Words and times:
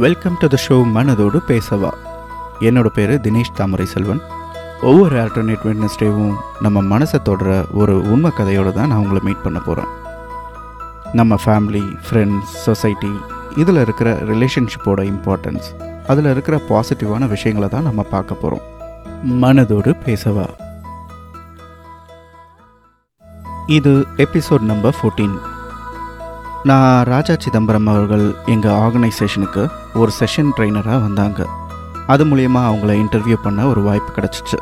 Welcome 0.00 0.36
to 0.40 0.46
the 0.46 0.56
show 0.64 0.76
மனதோடு 0.94 1.38
பேசவா. 1.48 1.90
என்னோட 2.60 2.86
பேர் 2.86 3.12
தினேஷ் 3.24 3.50
தாமரை 3.54 3.86
செல்வன் 3.86 4.20
ஒவ்வொரு 4.80 5.14
ஆல்டர்னேட் 5.22 5.64
வெட்னஸ்டேவும் 5.68 6.32
நம்ம 6.60 6.82
மனசை 6.92 7.18
தொடர 7.22 7.64
ஒரு 7.72 7.94
உண்மை 8.12 8.30
கதையோடு 8.38 8.72
தான் 8.72 8.88
நான் 8.88 8.98
உங்களை 8.98 9.20
மீட் 9.24 9.42
பண்ண 9.42 9.58
போகிறேன் 9.58 9.90
நம்ம 11.12 11.38
ஃபேமிலி 11.44 11.84
ஃப்ரெண்ட்ஸ் 12.06 12.54
சொசைட்டி 12.66 13.12
இதில் 13.56 13.76
இருக்கிற 13.76 14.16
ரிலேஷன்ஷிப்போட 14.32 15.00
இம்பார்ட்டன்ஸ் 15.12 15.68
அதில் 16.06 16.24
இருக்கிற 16.24 16.60
பாசிட்டிவான 16.70 17.28
விஷயங்களை 17.28 17.68
தான் 17.68 17.82
நம்ம 17.82 18.02
பார்க்க 18.02 18.34
போகிறோம் 18.34 18.66
மனதோடு 19.44 19.94
பேசவா. 20.06 20.46
இது 23.66 24.06
எபிசோட் 24.16 24.70
நம்பர் 24.72 24.96
ஃபோர்டீன் 25.00 25.36
நான் 26.64 27.04
ராஜா 27.04 27.34
சிதம்பரம் 27.38 27.86
அவர்கள் 27.86 28.34
எங்கள் 28.46 28.72
ஆர்கனைசேஷனுக்கு 28.72 29.62
ஒரு 29.94 30.10
செஷன் 30.20 30.50
ட்ரைனராக 30.56 31.00
வந்தாங்க. 31.00 31.46
அது 32.06 32.24
மூலயமா 32.24 32.60
அவங்கள 32.70 32.92
இன்டர்வியூ 33.02 33.36
பண்ண 33.42 33.66
ஒரு 33.66 33.82
வாய்ப்பு 33.82 34.20
கிடச்சிச்சு. 34.20 34.58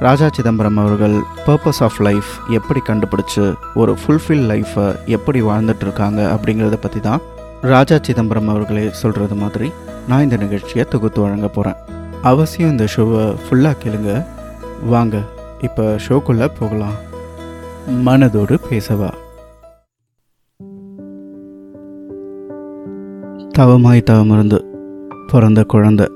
ராஜா 0.00 0.28
சிதம்பரம் 0.32 0.76
அவர்கள் 0.76 1.16
பர்பஸ் 1.46 1.80
ஆஃப் 1.80 1.98
லைஃப் 1.98 2.30
எப்படி 2.48 2.80
கண்டுபிடிச்சு 2.86 3.54
ஒரு 3.74 3.98
ஃபுல்ஃபில் 4.02 4.44
லைஃப்பை 4.52 5.06
எப்படி 5.06 5.42
வாழ்ந்துட்டுருக்காங்க 5.42 6.20
அப்படிங்கிறத 6.34 6.74
பற்றி 6.74 7.00
தான் 7.00 7.20
ராஜா 7.60 7.98
சிதம்பரம் 8.02 8.48
அவர்களே 8.48 8.90
சொல்கிறது 8.90 9.34
மாதிரி 9.34 9.72
நான் 10.08 10.22
இந்த 10.22 10.36
நிகழ்ச்சியை 10.36 10.86
தொகுத்து 10.88 11.20
வழங்க 11.20 11.48
போகிறேன் 11.48 11.80
அவசியம் 12.22 12.70
இந்த 12.70 12.86
ஷோவை 12.96 13.36
ஃபுல்லாக 13.44 13.76
கேளுங்க. 13.84 14.26
வாங்க 14.84 15.22
இப்போ 15.60 15.82
ஷோக்குள்ளே 16.08 16.50
போகலாம். 16.58 16.96
மனதோடு 18.06 18.56
பேசவா? 18.70 19.10
தவமாய் 23.60 24.02
தவமிருந்து 24.10 24.64
பிறந்த 25.32 25.64
குழந்தை. 25.64 26.06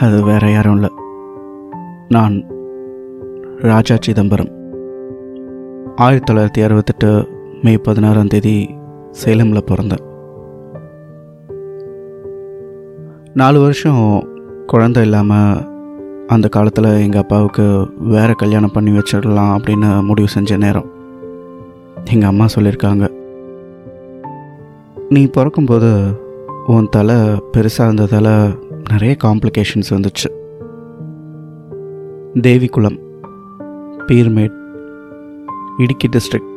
அது 0.00 0.22
வேற 0.22 0.50
யாரும் 0.50 0.72
இல்லை. 0.72 0.90
நான் 2.08 2.44
ராஜா 3.58 3.96
சிதம்பரம். 4.00 4.50
ஆயிரத்தி 5.96 6.32
தொள்ளாயிரத்தி 6.32 6.64
அறுபத்தெட்டு 6.64 7.28
மே 7.62 7.78
பதினாறாம் 7.78 8.26
தேதி 8.26 8.74
சேலமில் 9.24 9.66
பிறந்தேன். 9.70 10.04
நாலு 13.34 13.60
வருஷம் 13.60 14.28
குழந்தை 14.66 15.02
இல்லாமல் 15.02 15.68
அந்த 16.26 16.48
காலத்தில் 16.48 17.00
எங்கள் 17.00 17.20
அப்பாவுக்கு 17.20 17.90
வேறு 17.98 18.34
கல்யாணம் 18.34 18.72
பண்ணி 18.72 18.90
வச்சிடலாம் 18.90 19.56
அப்படின்னு 19.56 20.02
முடிவு 20.02 20.28
செஞ்ச 20.28 20.56
நேரம். 20.56 20.90
எங்கள் 22.04 22.28
அம்மா 22.28 22.44
சொல்லியிருக்காங்க 22.54 23.21
நீ 25.14 25.22
பிறக்கும்போது 25.34 25.88
உன் 26.72 26.86
தலை 26.94 27.16
பெருசாக 27.52 27.86
இருந்ததால் 27.88 28.34
நிறைய 28.90 29.12
காம்ப்ளிகேஷன்ஸ் 29.24 29.90
வந்துச்சு. 29.94 30.28
தேவிக்குளம் 32.46 32.98
பீர்மேட் 34.08 34.56
இடுக்கி 35.84 36.08
டிஸ்ட்ரிக்ட் 36.14 36.52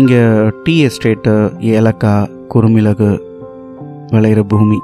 இங்கே 0.00 0.20
டீ 0.64 0.74
எஸ்டேட்டு 0.88 1.34
ஏலக்காய் 1.76 2.30
குறுமிளகு 2.54 3.10
விளையிற 4.12 4.42
பூமி. 4.52 4.78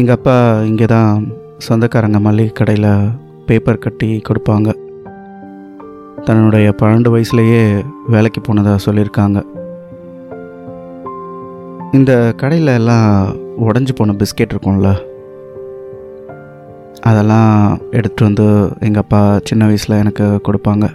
எங்கள் 0.00 0.16
அப்பா 0.18 0.38
இங்கே 0.70 0.88
தான் 0.94 1.28
சொந்தக்காரங்க 1.66 2.20
மளிகை 2.28 2.52
கடையில் 2.52 2.92
பேப்பர் 3.48 3.84
கட்டி 3.86 4.10
கொடுப்பாங்க. 4.28 4.70
தன்னுடைய 6.24 6.74
பன்னெண்டு 6.82 7.10
வயசுலேயே 7.14 7.84
வேலைக்கு 8.06 8.40
போனதாக 8.40 8.84
சொல்லியிருக்காங்க. 8.84 9.38
இந்த 11.92 12.32
கடையில் 12.36 12.66
எல்லாம் 12.66 13.36
உடஞ்சி 13.60 13.92
போன 13.94 14.12
பிஸ்கெட் 14.12 14.54
இருக்கும்ல 14.54 14.90
அதெல்லாம் 17.00 17.78
எடுத்துகிட்டு 17.90 18.22
வந்து 18.22 18.46
எங்கள் 18.80 19.02
அப்பா 19.02 19.38
சின்ன 19.42 19.64
வயசில் 19.64 19.96
எனக்கு 19.96 20.40
கொடுப்பாங்க. 20.48 20.88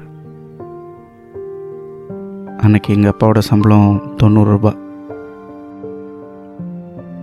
அன்னைக்கு 2.57 2.93
எங்கள் 2.93 3.11
அப்பாவோட 3.11 3.37
சம்பளம் 3.39 4.15
தொண்ணூறு 4.17 4.49
ரூபாய். 4.49 4.79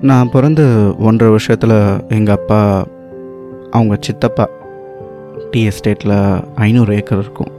நான் 0.01 0.31
பிறந்து 0.31 0.95
ஒன்றரை 0.99 1.31
வருஷத்தில் 1.31 1.79
எங்கள் 2.09 2.35
அப்பா 2.35 2.85
அவங்க 3.71 3.97
சித்தப்பா 4.01 4.49
டீ 5.51 5.69
எஸ்டேட்டில் 5.69 6.45
ஐநூறு 6.55 6.95
ஏக்கர் 6.95 7.19
இருக்கும். 7.19 7.56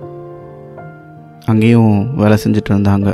அங்கேயும் 1.48 2.16
வேலை 2.16 2.38
செஞ்சுட்டு 2.44 2.72
இருந்தாங்க. 2.72 3.14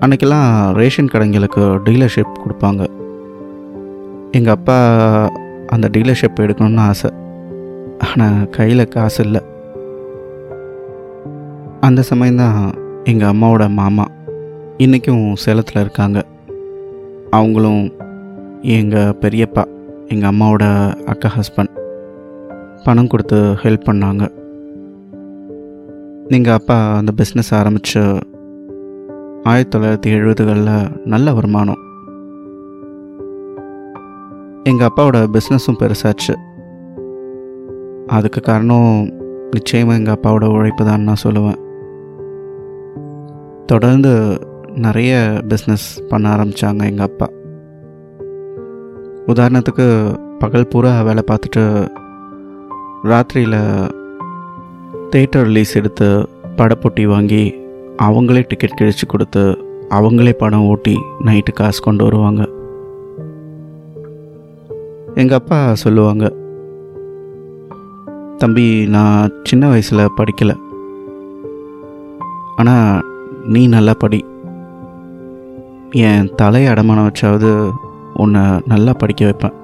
அன்றைக்கெல்லாம் 0.00 0.72
ரேஷன் 0.72 1.08
கடைங்களுக்கு 1.12 1.80
டீலர்ஷிப் 1.84 2.38
கொடுப்பாங்க. 2.42 2.86
எங்கள் 4.30 4.52
அப்பா 4.52 4.76
அந்த 5.66 5.88
டீலர்ஷிப் 5.92 6.40
எடுக்கணும்னு 6.40 6.78
ஆசை. 6.78 7.10
ஆனால் 7.98 8.48
கையில் 8.48 8.88
காசு 8.88 9.24
இல்லை. 9.24 9.40
அந்த 11.80 12.02
சமயம்தான் 12.10 12.72
எங்கள் 13.04 13.28
அம்மாவோட 13.28 13.68
மாமா 13.68 14.04
இன்றைக்கும் 14.76 15.36
சேலத்தில் 15.36 15.82
இருக்காங்க. 15.82 16.24
அவங்களும் 17.30 17.92
எங்கள் 18.62 19.16
பெரியப்பா 19.20 19.64
எங்கள் 20.06 20.30
அம்மாவோட 20.30 20.94
அக்கா 21.04 21.32
ஹஸ்பண்ட் 21.38 21.78
பணம் 22.84 23.06
கொடுத்து 23.06 23.36
ஹெல்ப் 23.36 23.88
பண்ணாங்க. 23.90 24.38
எங்கள் 26.32 26.54
அப்பா 26.54 26.96
அந்த 26.96 27.12
பிஸ்னஸ் 27.16 27.54
ஆரம்பித்து 27.54 28.18
ஆயிரத்தி 29.42 29.78
தொள்ளாயிரத்தி 29.78 30.14
எழுபதுகளில் 30.14 30.96
நல்ல 31.04 31.32
வருமானம். 31.32 31.78
எங்கள் 34.62 34.88
அப்பாவோட 34.88 35.24
பிஸ்னஸும் 35.32 35.78
பெருசாச்சு. 35.78 36.34
அதுக்கு 38.06 38.40
காரணம் 38.40 39.10
நிச்சயமாக 39.50 39.98
எங்கள் 39.98 40.14
அப்பாவோட 40.14 40.44
உழைப்பு 40.44 40.84
தான் 40.84 41.00
நான் 41.00 41.22
சொல்லுவேன். 41.22 41.60
தொடர்ந்து 43.66 44.38
நிறைய 44.74 45.40
பிஸ்னஸ் 45.48 45.88
பண்ண 46.08 46.34
ஆரம்பித்தாங்க 46.34 46.90
எங்கள் 46.90 47.06
அப்பா. 47.06 47.28
உதாரணத்துக்கு 49.26 50.16
பகல் 50.38 50.68
பூரா 50.68 51.02
வேலை 51.02 51.22
பார்த்துட்டு 51.30 51.88
ராத்திரியில் 53.02 53.98
தேட்டர் 55.14 55.42
ரிலீஸ் 55.42 55.76
எடுத்து 55.78 56.28
படப்பொட்டி 56.56 57.04
வாங்கி 57.04 57.54
அவங்களே 58.06 58.42
டிக்கெட் 58.48 58.76
கிழிச்சு 58.80 59.06
கொடுத்து 59.06 59.42
அவங்களே 59.88 60.32
படம் 60.32 60.66
ஓட்டி 60.72 60.94
நைட்டு 61.24 61.52
காசு 61.52 61.80
கொண்டு 61.82 62.04
வருவாங்க. 62.04 62.42
எங்கள் 65.14 65.38
அப்பா 65.38 65.74
சொல்லுவாங்க 65.74 66.32
தம்பி 68.38 68.86
நான் 68.86 69.32
சின்ன 69.42 69.68
வயசில் 69.68 70.14
படிக்கலை. 70.16 70.56
ஆனால் 72.56 73.04
நீ 73.44 73.66
நல்லா 73.66 73.94
படி. 73.98 74.24
என் 75.90 76.34
தலையை 76.34 76.72
அடமானம் 76.72 77.10
வச்சாவது 77.10 77.70
உன்னை 78.14 78.42
நல்லா 78.66 78.92
படிக்க 78.92 79.24
வைப்பேன். 79.24 79.58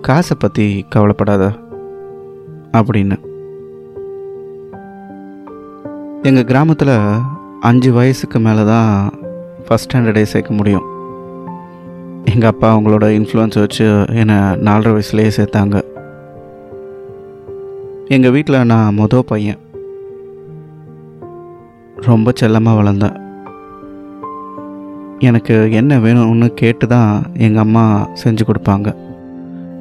காசை 0.00 0.36
பற்றி 0.38 0.86
கவலைப்படாத 0.88 1.44
அப்படின்னு. 2.72 3.18
எங்கள் 6.28 6.46
கிராமத்தில் 6.48 6.90
அஞ்சு 7.68 7.88
வயசுக்கு 7.92 8.38
மேலே 8.44 8.64
தான் 8.64 8.90
ஃபஸ்ட் 9.64 9.86
ஸ்டாண்டர்டே 9.86 10.22
சேர்க்க 10.32 10.50
முடியும். 10.58 10.84
எங்கள் 12.32 12.50
அப்பா 12.50 12.68
அவங்களோட 12.74 13.06
இன்ஃப்ளூயன்ஸ் 13.16 13.58
வச்சு 13.62 13.86
என்னை 14.20 14.36
நாலரை 14.66 14.90
வயசுலேயே 14.96 15.30
சேர்த்தாங்க. 15.36 15.76
எங்கள் 18.08 18.34
வீட்டில் 18.36 18.68
நான் 18.72 18.98
மொதல் 19.00 19.26
பையன். 19.30 19.58
ரொம்ப 22.08 22.32
செல்லமாக 22.40 22.78
வளர்ந்தேன். 22.80 23.18
எனக்கு 25.30 25.56
என்ன 25.80 25.98
வேணும்னு 25.98 26.50
கேட்டு 26.62 26.86
தான் 26.86 27.10
எங்கள் 27.46 27.64
அம்மா 27.66 27.84
செஞ்சு 28.24 28.46
கொடுப்பாங்க. 28.50 28.94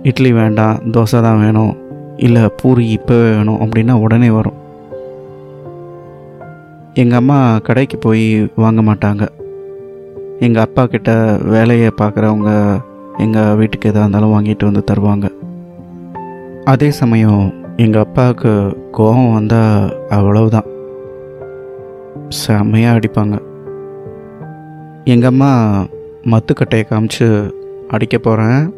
இட்லி 0.04 0.32
வேண்டாம் 0.32 0.82
தோசை 0.98 1.22
தான் 1.28 1.44
வேணும் 1.46 1.74
இல்லை 2.18 2.46
பூரி 2.62 2.88
இப்போவே 2.98 3.30
வேணும் 3.38 3.62
அப்படின்னா 3.66 3.94
உடனே 4.08 4.32
வரும். 4.40 4.60
எங்கள் 6.94 7.18
அம்மா 7.18 7.58
கடைக்கு 7.58 7.98
போய் 7.98 8.52
வாங்க 8.56 8.82
மாட்டாங்க. 8.82 9.28
எங்கள் 10.40 10.64
அப்பா 10.64 10.86
கிட்ட 10.86 11.38
வேலையை 11.44 11.90
பார்க்குறவங்க 12.02 12.80
எங்கள் 13.18 13.56
வீட்டுக்கு 13.56 13.90
எதாக 13.90 14.08
இருந்தாலும் 14.08 14.40
வாங்கிட்டு 14.40 14.72
வந்து 14.72 14.84
தருவாங்க. 14.92 15.30
அதே 16.64 16.92
சமயம் 16.92 17.54
எங்கள் 17.76 18.02
அப்பாவுக்கு 18.02 18.78
கோபம் 18.92 19.34
வந்தால் 19.34 20.08
அவ்வளவுதான். 20.08 20.64
செம்மையாக 22.30 23.00
அடிப்பாங்க. 23.00 23.40
எங்கள் 25.04 25.30
அம்மா 25.30 25.84
மத்துக்கட்டையை 26.24 26.84
காமிச்சு 26.90 27.52
அடிக்க 27.88 28.18
போகிறேன் 28.18 28.74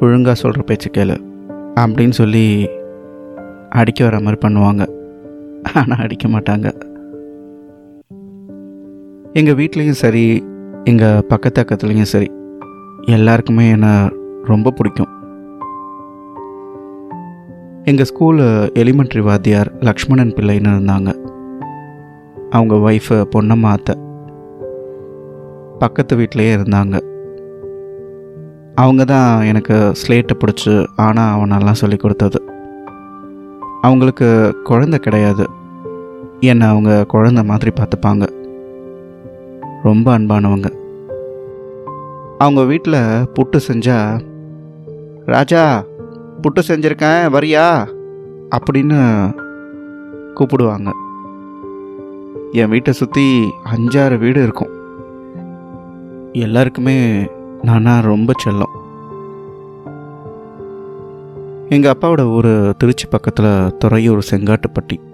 ஒழுங்காக 0.00 0.34
சொல்கிற 0.34 0.62
பேச்சு 0.62 0.90
கேளு. 0.90 1.16
அப்படின்னு 1.74 2.10
சொல்லி 2.10 2.68
அடிக்க 3.70 4.04
வர 4.04 4.20
மாதிரி 4.20 4.48
பண்ணுவாங்க. 4.48 4.97
ஆனால் 5.74 5.98
அடிக்க 5.98 6.28
மாட்டாங்க. 6.28 6.68
எங்கள் 9.32 9.54
வீட்லேயும் 9.54 10.00
சரி 10.04 10.42
எங்கள் 10.84 11.24
பக்கத்து 11.28 11.62
அக்கத்துலேயும் 11.62 12.12
சரி 12.14 12.30
எல்லாருக்குமே 13.06 13.70
என்னை 13.70 13.92
ரொம்ப 14.44 14.70
பிடிக்கும். 14.70 15.12
எங்கள் 17.84 18.08
ஸ்கூலு 18.10 18.44
எலிமெண்ட்ரி 18.74 19.20
வாத்தியார் 19.20 19.72
லக்ஷ்மணன் 19.80 20.32
பிள்ளைன்னு 20.36 20.72
இருந்தாங்க. 20.74 21.10
அவங்க 22.50 22.74
ஒய்ஃபு 22.74 23.16
பொன்னம்மா 23.34 23.70
அத்தை 23.70 23.94
பக்கத்து 25.78 26.16
வீட்டிலையே 26.16 26.52
இருந்தாங்க. 26.58 26.96
அவங்க 28.74 29.04
தான் 29.04 29.42
எனக்கு 29.42 29.92
ஸ்லேட்டை 30.00 30.34
பிடிச்சி 30.44 30.86
ஆனால் 30.96 31.32
அவனெல்லாம் 31.36 31.80
சொல்லி 31.82 31.96
கொடுத்தது. 31.96 32.40
அவங்களுக்கு 33.82 34.54
குழந்த 34.64 34.96
கிடையாது. 34.96 35.46
என்னை 36.40 36.66
அவங்க 36.66 37.06
குழந்த 37.12 37.44
மாதிரி 37.44 37.70
பார்த்துப்பாங்க. 37.70 38.28
ரொம்ப 39.82 40.18
அன்பானவங்க. 40.18 40.76
அவங்க 42.38 42.64
வீட்டில் 42.64 43.28
புட்டு 43.34 43.60
செஞ்சா 43.68 44.20
ராஜா 45.26 45.84
புட்டு 46.42 46.62
செஞ்சுருக்கேன் 46.68 47.28
வரியா? 47.32 47.88
அப்படின்னு 48.50 49.30
கூப்பிடுவாங்க. 50.34 50.92
என் 52.52 52.68
வீட்டை 52.68 52.92
சுற்றி 52.92 53.50
அஞ்சாறு 53.76 54.18
வீடு 54.18 54.42
இருக்கும். 54.42 54.70
எல்லாருக்குமே 56.32 57.26
நானா 57.62 58.00
ரொம்ப 58.00 58.32
செல்லம். 58.44 58.76
எங்கள் 61.68 61.92
அப்பாவோட 61.92 62.20
ஊர் 62.20 62.74
திருச்சி 62.76 63.06
பக்கத்தில் 63.06 63.76
துறையூர் 63.78 64.26
செங்காட்டுப்பட்டி. 64.30 65.07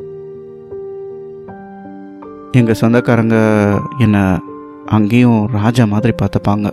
எங்கள் 2.58 2.78
சொந்தக்காரங்க 2.80 3.36
என்னை 3.98 4.20
அங்கேயும் 4.86 5.46
ராஜா 5.46 5.84
மாதிரி 5.84 6.12
பார்த்துப்பாங்க. 6.20 6.68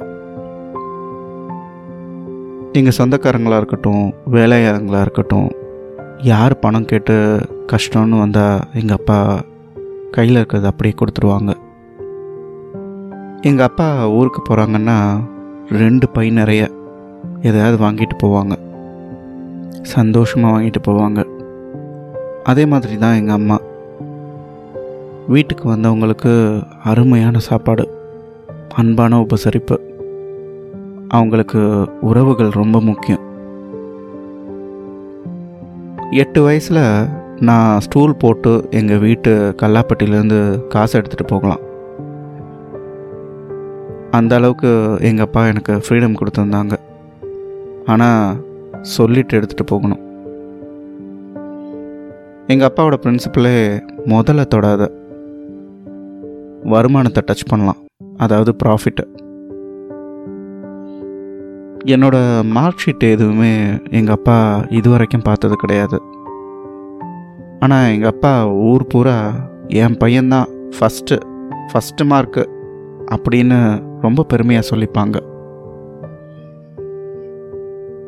எங்கள் 2.74 2.96
சொந்தக்காரங்களாக 2.98 3.62
இருக்கட்டும் 3.62 4.04
வேலையாளங்களாக 4.32 5.02
இருக்கட்டும் 5.02 5.50
யார் 6.18 6.60
பணம் 6.60 6.86
கேட்டு 6.86 7.16
கஷ்டம்னு 7.72 8.20
வந்தால் 8.20 8.62
எங்கள் 8.74 8.98
அப்பா 8.98 9.18
கையில் 10.12 10.36
இருக்கிறது 10.36 10.68
அப்படியே 10.68 10.96
கொடுத்துருவாங்க. 10.98 11.52
எங்கள் 13.42 13.66
அப்பா 13.66 14.10
ஊருக்கு 14.10 14.42
போகிறாங்கன்னா 14.50 15.20
ரெண்டு 15.70 16.10
பை 16.10 16.30
நிறைய 16.30 16.70
எதையாவது 17.42 17.78
வாங்கிட்டு 17.86 18.18
போவாங்க. 18.24 18.54
சந்தோஷமாக 19.82 20.54
வாங்கிட்டு 20.56 20.82
போவாங்க. 20.88 21.22
அதே 22.44 22.66
மாதிரி 22.66 22.98
தான் 22.98 23.16
எங்கள் 23.16 23.36
அம்மா. 23.36 23.58
வீட்டுக்கு 25.28 25.74
வந்தவங்களுக்கு 25.74 26.64
அருமையான 26.84 27.38
சாப்பாடு 27.38 27.90
அன்பான 28.76 29.20
உபசரிப்பு. 29.20 29.78
அவங்களுக்கு 31.08 31.88
உறவுகள் 32.02 32.50
ரொம்ப 32.50 32.82
முக்கியம். 32.82 33.20
எட்டு 36.12 36.44
வயசில் 36.44 37.08
நான் 37.40 37.80
ஸ்டூல் 37.80 38.16
போட்டு 38.16 38.68
எங்கள் 38.72 38.98
வீட்டு 38.98 39.56
கல்லாப்பட்டியிலேருந்து 39.58 40.68
காசு 40.68 41.02
எடுத்துகிட்டு 41.02 41.28
போகலாம். 41.28 41.60
அந்த 44.12 44.36
அளவுக்கு 44.36 44.98
எங்கள் 45.02 45.26
அப்பா 45.26 45.48
எனக்கு 45.48 45.74
ஃப்ரீடம் 45.74 46.16
கொடுத்துருந்தாங்க. 46.16 46.74
ஆனால் 47.86 48.36
சொல்லிட்டு 48.82 49.40
எடுத்துகிட்டு 49.40 49.66
போகணும். 49.66 50.00
எங்கள் 52.48 52.68
அப்பாவோட 52.68 52.94
பிரின்சிபலே 53.04 53.84
முதல்ல 54.06 54.46
தொடாத. 54.46 55.00
வருமானத்தை 56.64 57.24
டச் 57.28 57.50
பண்ணலாம். 57.50 57.78
அதாவது 58.18 58.56
ப்ராஃபிட்டு 58.64 59.04
என்னோட 61.86 62.44
மார்க் 62.44 62.82
ஷீட் 62.86 63.10
எதுவுமே 63.10 63.68
எங்கள் 63.90 64.16
அப்பா 64.16 64.66
இது 64.70 64.90
வரைக்கும் 64.90 65.22
பார்த்தது 65.22 65.56
கிடையாது. 65.56 66.02
ஆனால் 67.60 67.92
எங்கள் 67.92 68.10
அப்பா 68.10 68.48
ஊர் 68.48 68.88
பூரா 68.88 69.32
என் 69.68 69.98
பையன்தான் 70.00 70.50
ஃபஸ்ட்டு 70.78 71.18
ஃபஸ்ட்டு 71.72 72.06
மார்க்கு 72.06 72.50
அப்படின்னு 73.16 73.82
ரொம்ப 74.02 74.24
பெருமையாக 74.24 74.68
சொல்லிப்பாங்க. 74.70 75.18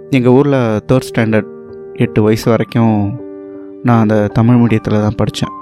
எங்கள் 0.09 0.33
ஊரில் 0.33 0.79
தேர்ட் 0.87 1.09
ஸ்டாண்டர்ட் 1.09 1.51
எட்டு 1.93 2.21
வயசு 2.21 2.49
வரைக்கும் 2.49 3.19
நான் 3.83 3.99
அந்த 3.99 4.27
தமிழ் 4.27 4.55
மீடியத்தில் 4.55 5.01
தான் 5.01 5.17
படித்தேன் 5.17 5.53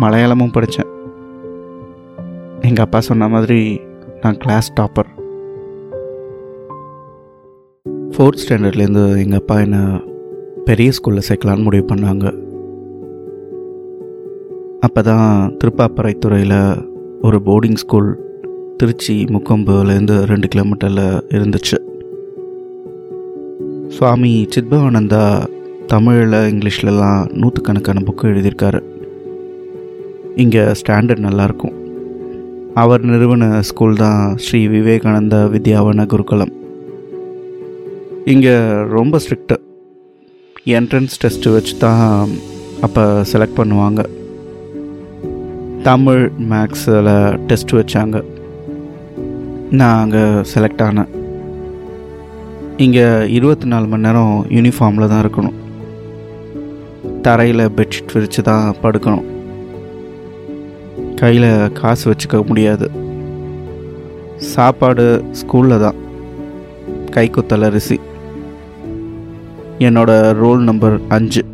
மலையாளமும் 0.00 0.52
படித்தேன் 0.52 0.93
எங்கள் 2.66 2.84
அப்பா 2.84 3.00
சொன்ன 3.00 3.28
மாதிரி 3.28 3.80
நான் 4.22 4.36
கிளாஸ் 4.36 4.68
டாப்பர் 4.76 5.08
ஃபோர்த் 8.14 8.40
ஸ்டாண்டர்ட்லேருந்து 8.42 9.02
எங்கள் 9.22 9.38
அப்பா 9.38 9.56
என்னை 9.60 9.80
பெரிய 10.64 10.92
ஸ்கூலில் 10.96 11.26
சேர்க்கலான்னு 11.28 11.66
முடிவு 11.66 11.84
பண்ணாங்க. 11.94 12.24
அப்போ 14.80 15.02
தான் 15.02 15.28
திருப்பாப்பறைத்துறையில் 15.58 16.58
ஒரு 17.20 17.40
போர்டிங் 17.48 17.80
ஸ்கூல் 17.84 18.10
திருச்சி 18.76 19.24
முக்கொம்புலேருந்து 19.24 20.18
ரெண்டு 20.32 20.48
கிலோமீட்டரில் 20.48 21.04
இருந்துச்சு. 21.36 21.78
சுவாமி 23.88 24.34
சித்பவானந்தா 24.56 25.24
தமிழில் 25.86 26.40
இங்கிலீஷ்லலாம் 26.52 27.22
நூற்றுக்கணக்கான 27.32 28.02
புக்கு 28.06 28.34
எழுதியிருக்காரு. 28.34 28.82
இங்கே 30.36 30.62
ஸ்டாண்டர்ட் 30.82 31.26
நல்லாயிருக்கும் 31.28 31.78
அவர் 32.82 33.02
நிறுவன 33.08 33.44
ஸ்கூல் 33.68 34.00
தான் 34.02 34.22
ஸ்ரீ 34.44 34.60
விவேகானந்தா 34.72 35.40
வித்யாவன 35.52 36.06
குருகுலம். 36.12 36.52
இங்கே 38.32 38.54
ரொம்ப 38.94 39.18
ஸ்ட்ரிக்ட்டு 39.22 39.56
என்ட்ரன்ஸ் 40.78 41.14
டெஸ்ட்டு 41.22 41.52
வச்சு 41.54 41.74
தான் 41.84 42.30
அப்போ 42.86 43.02
செலக்ட் 43.32 43.58
பண்ணுவாங்க. 43.60 44.02
தமிழ் 45.88 46.22
மேக்ஸில் 46.52 47.12
டெஸ்ட் 47.50 47.74
வச்சாங்க. 47.80 48.16
நான் 49.80 50.00
அங்கே 50.04 50.24
செலக்ட் 50.54 50.82
ஆனேன். 50.86 51.12
இங்கே 52.86 53.06
இருபத்தி 53.36 53.68
நாலு 53.74 53.86
மணி 53.92 54.06
நேரம் 54.08 54.34
யூனிஃபார்மில் 54.56 55.10
தான் 55.12 55.22
இருக்கணும். 55.24 55.58
தரையில் 57.28 57.64
பெட்ஷீட் 57.78 58.14
விரித்து 58.16 58.42
தான் 58.50 58.66
படுக்கணும். 58.82 59.28
கையில் 61.16 61.72
காசு 61.72 62.04
வச்சுக்க 62.10 62.46
முடியாது. 62.46 62.90
சாப்பாடு 64.36 65.24
ஸ்கூலில் 65.40 65.82
தான். 65.84 65.94
கைக்குத்தல் 67.10 67.64
அரிசி 67.64 68.00
என்னோட 69.78 70.32
ரோல் 70.32 70.62
நம்பர் 70.62 71.00
அஞ்சு. 71.08 71.44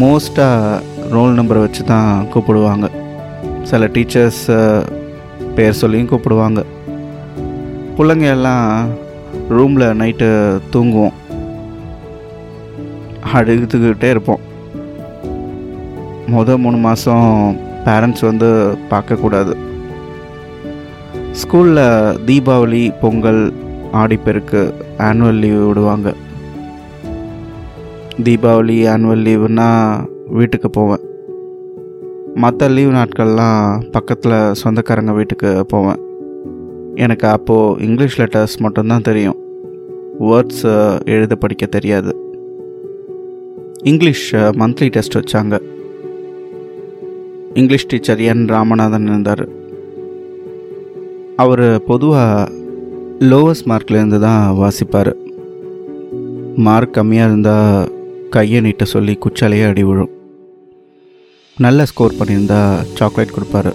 மோஸ்ட்டாக 0.00 0.80
ரோல் 1.10 1.38
நம்பரை 1.38 1.60
வச்சு 1.60 1.84
தான் 1.84 2.26
கூப்பிடுவாங்க. 2.34 2.88
சில 3.62 3.86
டீச்சர்ஸ் 3.86 4.44
பேர் 5.54 5.78
சொல்லியும் 5.82 6.08
கூப்பிடுவாங்க. 6.08 6.62
பிள்ளைங்க 7.96 8.28
எல்லாம் 8.30 8.88
ரூமில் 9.48 9.96
நைட்டு 10.00 10.60
தூங்குவோம். 10.72 11.14
அழுதுகிட்டே 13.34 14.10
இருப்போம். 14.10 14.40
மொதல் 16.32 16.58
மூணு 16.58 16.76
மாதம் 16.76 17.64
பேரண்ட்ஸ் 17.86 18.20
வந்து 18.20 18.78
பார்க்கக்கூடாது. 18.90 19.56
ஸ்கூலில் 21.32 22.16
தீபாவளி 22.26 22.94
பொங்கல் 23.00 23.52
ஆடிப்பெருக்கு 23.92 24.72
ஆனுவல் 24.98 25.38
லீவ் 25.38 25.66
விடுவாங்க. 25.66 26.14
தீபாவளி 28.22 28.78
ஆனுவல் 28.92 29.22
லீவுனா 29.22 29.68
வீட்டுக்கு 30.26 30.70
போவேன். 30.70 31.00
மற்ற 32.34 32.68
லீவ் 32.68 32.92
நாட்கள்லாம் 32.92 33.90
பக்கத்தில் 33.90 34.54
சொந்தக்காரங்க 34.54 35.12
வீட்டுக்கு 35.12 35.66
போவேன். 35.66 36.00
எனக்கு 36.94 37.28
அப்போது 37.28 37.84
இங்கிலீஷ் 37.84 38.20
லெட்டர்ஸ் 38.20 38.58
மட்டும்தான் 38.58 39.00
தெரியும். 39.00 39.36
வேர்ட்ஸ் 40.20 40.64
எழுத 41.04 41.34
படிக்க 41.34 41.66
தெரியாது. 41.66 42.16
இங்கிலீஷ் 43.82 44.34
மந்த்லி 44.34 44.88
டெஸ்ட் 44.88 45.18
வச்சாங்க. 45.18 45.60
இங்கிலீஷ் 47.60 47.86
டீச்சர் 47.86 48.20
என் 48.30 48.42
ராமநாதன் 48.48 49.06
இருந்தார். 49.10 49.42
அவர் 51.42 51.84
பொதுவாக 51.84 52.50
லோவஸ்ட் 53.30 53.68
மார்க்லேருந்து 53.70 54.18
தான் 54.18 54.42
வாசிப்பார். 54.60 55.12
மார்க் 56.66 56.96
கம்மியாக 56.96 57.30
இருந்தால் 57.30 57.92
கையை 58.30 58.60
நீட்ட 58.60 58.84
சொல்லி 58.84 59.18
குச்சாலேயே 59.24 59.66
அடி 59.66 59.84
விழும். 59.84 60.12
நல்ல 61.58 61.84
ஸ்கோர் 61.84 62.18
பண்ணியிருந்தா 62.18 62.60
சாக்லேட் 62.94 63.34
கொடுப்பாரு. 63.36 63.72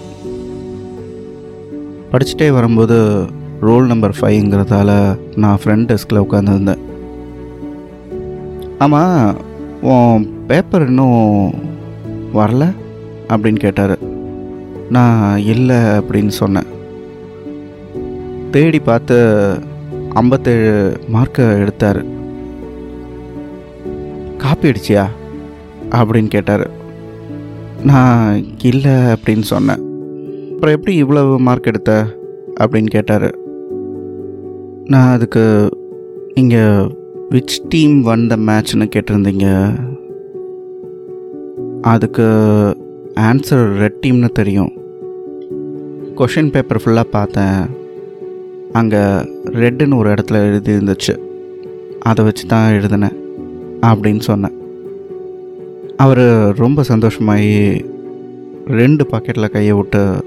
படிச்சுட்டே 2.12 2.48
வரும்போது 2.58 3.26
ரோல் 3.60 3.86
நம்பர் 3.86 4.14
ஃபைவ்ங்கிறதால 4.20 4.90
நான் 5.36 5.60
ஃப்ரெண்ட் 5.64 5.88
டெஸ்கில் 5.90 6.22
உட்காந்துருந்தேன் 6.24 6.82
ஆமாம் 8.78 9.36
உன் 9.82 10.22
பேப்பர் 10.46 10.86
இன்னும் 10.86 11.52
வரல? 12.34 12.64
அப்படின்னு 13.32 13.58
கேட்டார். 13.58 13.98
நான் 14.90 15.38
இல்லை 15.38 15.76
அப்படின்னு 15.76 16.28
சொன்னேன். 16.28 16.66
தேடி 18.50 18.78
பார்த்து 18.78 19.54
ஐம்பத்தேழு 20.08 20.96
மார்க்கை 21.12 21.60
எடுத்தார். 21.60 22.04
காப்பி 24.38 24.68
அடிச்சியா? 24.68 25.06
அப்படின்னு 25.90 26.28
கேட்டார். 26.28 26.70
நான் 27.84 28.44
இல்லை 28.62 28.90
அப்படின்னு 28.90 29.40
சொன்னேன். 29.40 29.90
அப்புறம் 30.52 30.74
எப்படி 30.74 30.96
இவ்வளவு 30.96 31.38
மார்க் 31.38 31.66
எடுத்த? 31.66 32.06
அப்படின்னு 32.60 32.86
கேட்டார். 32.86 33.38
நான் 34.84 35.12
அதுக்கு 35.12 35.68
நீங்கள் 36.34 36.96
விச் 37.30 37.62
டீம் 37.68 38.02
வந்த 38.02 38.36
மேட்ச்னு 38.36 38.90
கேட்டிருந்தீங்க. 38.96 39.74
அதுக்கு 41.82 42.22
ஆன்சர் 43.20 43.76
ரெட் 43.80 43.98
டீம்னு 44.02 44.28
தெரியும். 44.32 44.72
கொஷின் 46.18 46.50
பேப்பர் 46.50 46.80
ஃபுல்லாக 46.82 47.12
பார்த்தேன். 47.16 47.60
அங்கே 48.72 49.00
ரெட்டுன்னு 49.62 49.96
ஒரு 49.96 50.10
இடத்துல 50.14 50.40
எழுதி 50.48 50.72
இருந்துச்சு 50.72 51.14
அதை 51.98 52.24
வச்சு 52.24 52.46
தான் 52.46 52.72
எழுதினேன் 52.72 53.16
அப்படின்னு 53.90 54.20
சொன்னேன். 54.20 54.56
அவர் 55.96 56.24
ரொம்ப 56.56 56.82
சந்தோஷமாகி 56.82 57.84
ரெண்டு 58.80 59.06
பாக்கெட்டில் 59.10 59.52
கையை 59.56 59.72
விட்டு 59.72 60.24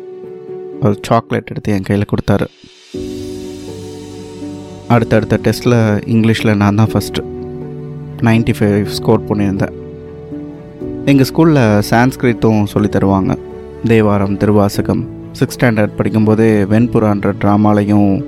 ஒரு 0.81 0.95
சாக்லேட் 1.01 1.51
எடுத்து 1.53 1.73
என் 1.73 1.87
கையில் 1.89 2.11
கொடுத்தாரு. 2.11 2.47
அடுத்தடுத்த 4.87 5.39
டெஸ்ட்டில் 5.47 5.79
இங்கிலீஷில் 6.15 6.59
நான் 6.63 6.75
தான் 6.75 6.93
ஃபஸ்ட்டு 6.93 7.25
நைன்ட்டி 8.27 8.53
ஃபைவ் 8.59 8.85
ஸ்கோர் 8.85 9.27
பண்ணியிருந்தேன். 9.31 9.75
எங்கள் 11.11 11.27
ஸ்கூலில் 11.29 11.81
சான்ஸ்கிரித்தும் 11.89 12.61
சொல்லி 12.71 12.89
தருவாங்க. 12.93 13.31
தேவாரம் 13.89 14.37
திருவாசகம் 14.41 15.03
சிக்ஸ் 15.39 15.57
ஸ்டாண்டர்ட் 15.57 15.93
படிக்கும்போதே 15.97 16.47
வெண்புறான்ற 16.71 17.31
ட்ராமாலையும் 17.41 18.23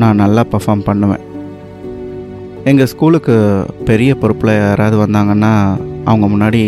நான் 0.00 0.20
நல்லா 0.22 0.42
பர்ஃபார்ம் 0.52 0.84
பண்ணுவேன். 0.86 1.24
எங்கள் 2.70 2.90
ஸ்கூலுக்கு 2.92 3.36
பெரிய 3.90 4.14
பொறுப்பில் 4.22 4.52
யாராவது 4.54 4.98
வந்தாங்கன்னா 5.04 5.52
அவங்க 6.04 6.26
முன்னாடி 6.34 6.62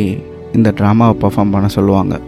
இந்த 0.59 0.75
ட்ராமாவை 0.81 1.17
பர்ஃபார்ம் 1.25 1.55
பண்ண 1.57 1.71
சொல்லுவாங்க. 1.79 2.21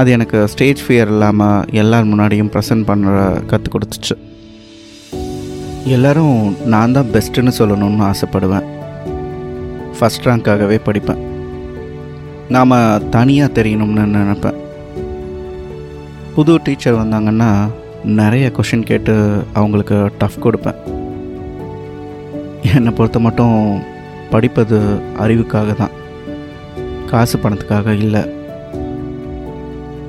அது 0.00 0.10
எனக்கு 0.16 0.48
ஸ்டேஜ் 0.54 0.80
ஃபியர் 0.86 1.12
இல்லாமல் 1.16 1.64
எல்லார் 1.82 2.10
முன்னாடியும் 2.14 2.52
ப்ரெசன்ட் 2.56 2.88
பண்ணுற 2.92 3.46
கற்றுக் 3.52 3.76
கொடுத்துச்சு. 3.76 4.18
எல்லோரும் 5.96 6.56
நான் 6.74 6.98
தான் 6.98 7.12
பெஸ்ட்டுன்னு 7.14 7.58
சொல்லணும்னு 7.60 8.10
ஆசைப்படுவேன். 8.10 8.68
ஃபஸ்ட் 9.98 10.28
ரேங்க்காகவே 10.30 10.78
படிப்பேன். 10.90 11.22
நாம் 12.48 13.08
தனியாக 13.10 13.62
தெரியணும்னு 13.62 14.14
நினப்பேன். 14.14 14.64
புது 16.34 16.58
டீச்சர் 16.64 16.94
வந்தாங்கன்னா 16.94 17.70
நிறைய 18.04 18.52
கொஷின் 18.56 18.82
கேட்டு 18.82 19.42
அவங்களுக்கு 19.52 20.10
டஃப் 20.18 20.46
கொடுப்பேன். 20.46 20.74
என்னை 22.74 22.92
பொறுத்த 22.92 23.18
மட்டும் 23.18 23.80
படிப்பது 24.30 24.78
அறிவுக்காக 25.18 25.74
தான். 25.74 25.90
காசு 27.06 27.38
பணத்துக்காக 27.38 27.86
இல்லை. 27.96 28.20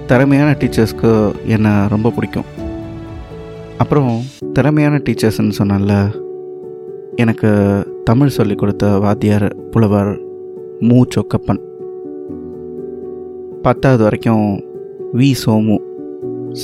திறமையான 0.08 0.51
டீச்சர்ஸ்க்கு 0.51 1.32
என்னை 1.46 1.72
ரொம்ப 1.89 2.10
பிடிக்கும். 2.10 2.46
அப்புறம் 3.77 4.22
திறமையான 4.53 4.98
டீச்சர்ஸ்ன்னு 4.98 5.51
சொன்னால 5.58 6.15
எனக்கு 7.15 7.51
தமிழ் 8.03 8.27
சொல்லிக் 8.27 8.58
கொடுத்த 8.58 8.98
வாத்தியார் 8.98 9.56
புலவர் 9.72 10.20
மூ 10.79 11.01
சொக்கப்பன். 11.15 11.66
பத்தாவது 13.67 14.03
வரைக்கும் 14.03 14.63
வி 15.13 15.33
சோமு 15.45 15.77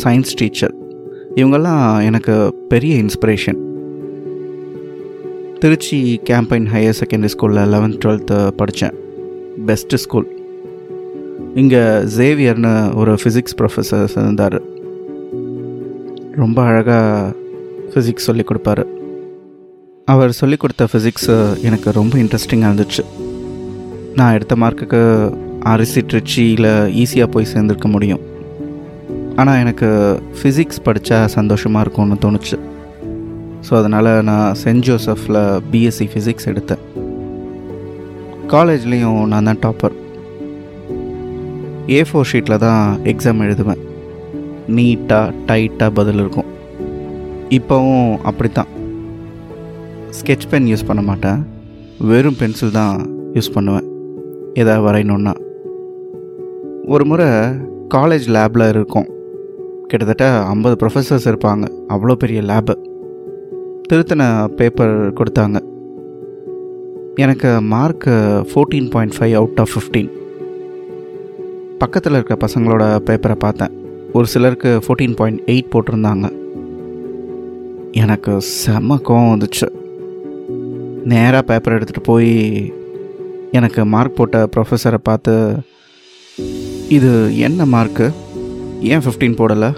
சயின்ஸ் 0.04 0.34
டீச்சர் 0.36 0.76
இவங்கெல்லாம் 1.36 2.04
எனக்கு 2.04 2.56
பெரிய 2.68 3.04
inspiration 3.04 3.58
Trichy 5.60 6.22
Campion 6.30 6.68
higher 6.74 6.94
secondary 7.02 7.30
ஸ்கூலில் 7.36 7.74
லெவன்த் 7.74 8.00
டுவெல்த்து 8.06 8.48
படித்தேன் 8.48 8.94
பெஸ்ட்டு 9.66 9.96
ஸ்கூல் 9.96 10.28
இங்கே 11.56 11.78
ஜேவியர்னு 12.18 12.96
ஒரு 12.96 13.14
ஃபிசிக்ஸ் 13.14 13.58
ப்ரொஃபஸர் 13.58 14.10
இருந்தார். 14.10 14.62
ரொம்ப 16.32 16.62
அழகாக 16.62 17.36
ஃபிசிக்ஸ் 17.90 18.28
சொல்லிக் 18.28 18.52
கொடுப்பாரு. 18.52 18.86
அவர் 20.06 20.32
சொல்லிக் 20.32 20.60
கொடுத்த 20.60 20.88
ஃபிசிக்ஸு 20.94 21.62
எனக்கு 21.62 21.92
ரொம்ப 21.92 22.18
இன்ட்ரெஸ்டிங்காக 22.18 22.74
இருந்துச்சு. 22.74 23.06
நான் 24.16 24.34
எடுத்த 24.34 24.56
மார்க்குக்கு 24.56 25.02
அரிசி 25.72 26.02
ட்ரிச்சியில் 26.12 26.70
ஈஸியாக 27.02 27.28
போய் 27.34 27.50
சேர்ந்துருக்க 27.52 27.88
முடியும். 27.96 28.24
ஆனால் 29.42 29.60
எனக்கு 29.64 29.90
ஃபிசிக்ஸ் 30.38 30.82
படித்தா 30.86 31.18
சந்தோஷமாக 31.36 31.84
இருக்கும்னு 31.86 32.18
தோணுச்சு. 32.24 32.58
ஸோ 33.66 33.72
அதனால் 33.80 34.10
நான் 34.30 34.58
சென்ட் 34.62 34.86
ஜோசஃபில் 34.88 35.40
பிஎஸ்சி 35.72 36.08
ஃபிசிக்ஸ் 36.14 36.50
எடுத்தேன். 36.52 36.82
காலேஜ்லேயும் 38.54 39.22
நான் 39.34 39.48
தான் 39.50 39.62
டாப்பர் 39.66 39.96
ஏ 41.98 42.02
ஃபோர் 42.10 42.30
ஷீட்டில் 42.32 42.62
தான் 42.66 42.84
எக்ஸாம் 43.12 43.46
எழுதுவேன். 43.46 43.82
நீட்டாக 44.76 45.34
டைட்டாக 45.48 45.92
பதில் 46.00 46.22
இருக்கும். 46.24 46.50
இப்போவும் 47.58 48.12
அப்படித்தான். 48.32 48.70
ஸ்கெட்ச் 50.20 50.50
பென் 50.52 50.70
யூஸ் 50.74 50.88
பண்ண 50.90 51.02
மாட்டேன். 51.10 51.40
வெறும் 52.12 52.40
பென்சில் 52.42 52.78
தான் 52.82 52.94
யூஸ் 53.38 53.54
பண்ணுவேன். 53.56 53.88
எதாவது 54.62 54.86
வரையணுன்னா 54.90 55.34
ஒரு 56.86 57.06
முறை 57.06 57.26
காலேஜ் 57.94 58.26
லேபில் 58.28 58.70
இருக்கும். 58.70 59.08
கிட்டத்தட்ட 59.88 60.44
ஐம்பது 60.44 60.86
ப்ரொஃபஸர்ஸ் 60.86 61.26
இருப்பாங்க. 61.26 61.68
அவ்வளோ 61.90 62.14
பெரிய 62.14 62.42
லேபு 62.42 62.74
திருத்தின 63.90 64.48
பேப்பர் 64.48 65.14
கொடுத்தாங்க. 65.14 65.60
எனக்கு 67.16 67.62
mark 67.62 68.12
fourteen 68.50 68.90
point 68.90 69.16
five 69.20 69.34
out 69.34 69.60
of 69.60 69.70
fifteen 69.74 70.12
பக்கத்தில் 71.78 72.12
இருக்க 72.12 72.38
பசங்களோட 72.46 72.84
பேப்பரை 73.06 73.36
பார்த்தேன். 73.36 73.72
ஒரு 74.14 74.28
சிலருக்கு 74.28 74.80
ஃபோர்டீன் 74.88 75.16
பாயிண்ட் 75.16 75.42
எயிட் 75.46 75.72
போட்டிருந்தாங்க. 75.72 76.32
எனக்கு 77.92 78.42
செம 78.42 78.96
கோவம் 78.96 79.34
வந்துச்சு. 79.34 79.68
நேராக 81.04 81.42
பேப்பர் 81.42 81.74
எடுத்துகிட்டு 81.74 82.04
போய் 82.04 82.74
எனக்கு 83.52 83.86
மார்க் 83.86 84.16
போட்ட 84.16 84.48
ப்ரொஃபஸரை 84.56 84.98
பார்த்து 85.04 85.56
இது 86.90 87.38
என்ன 87.38 87.66
மார்க்கு 87.66 88.12
ஏன் 88.82 89.00
ஃபிஃப்டீன் 89.00 89.38
போடலை? 89.40 89.76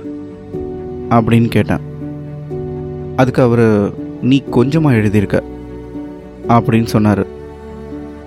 அப்படின்னு 1.10 1.48
கேட்டேன். 1.48 1.80
அதுக்கு 3.16 3.42
அவர் 3.42 3.94
நீ 4.22 4.44
கொஞ்சமாக 4.50 4.96
எழுதியிருக்க 4.96 5.42
அப்படின்னு 6.48 6.86
சொன்னார். 6.86 7.26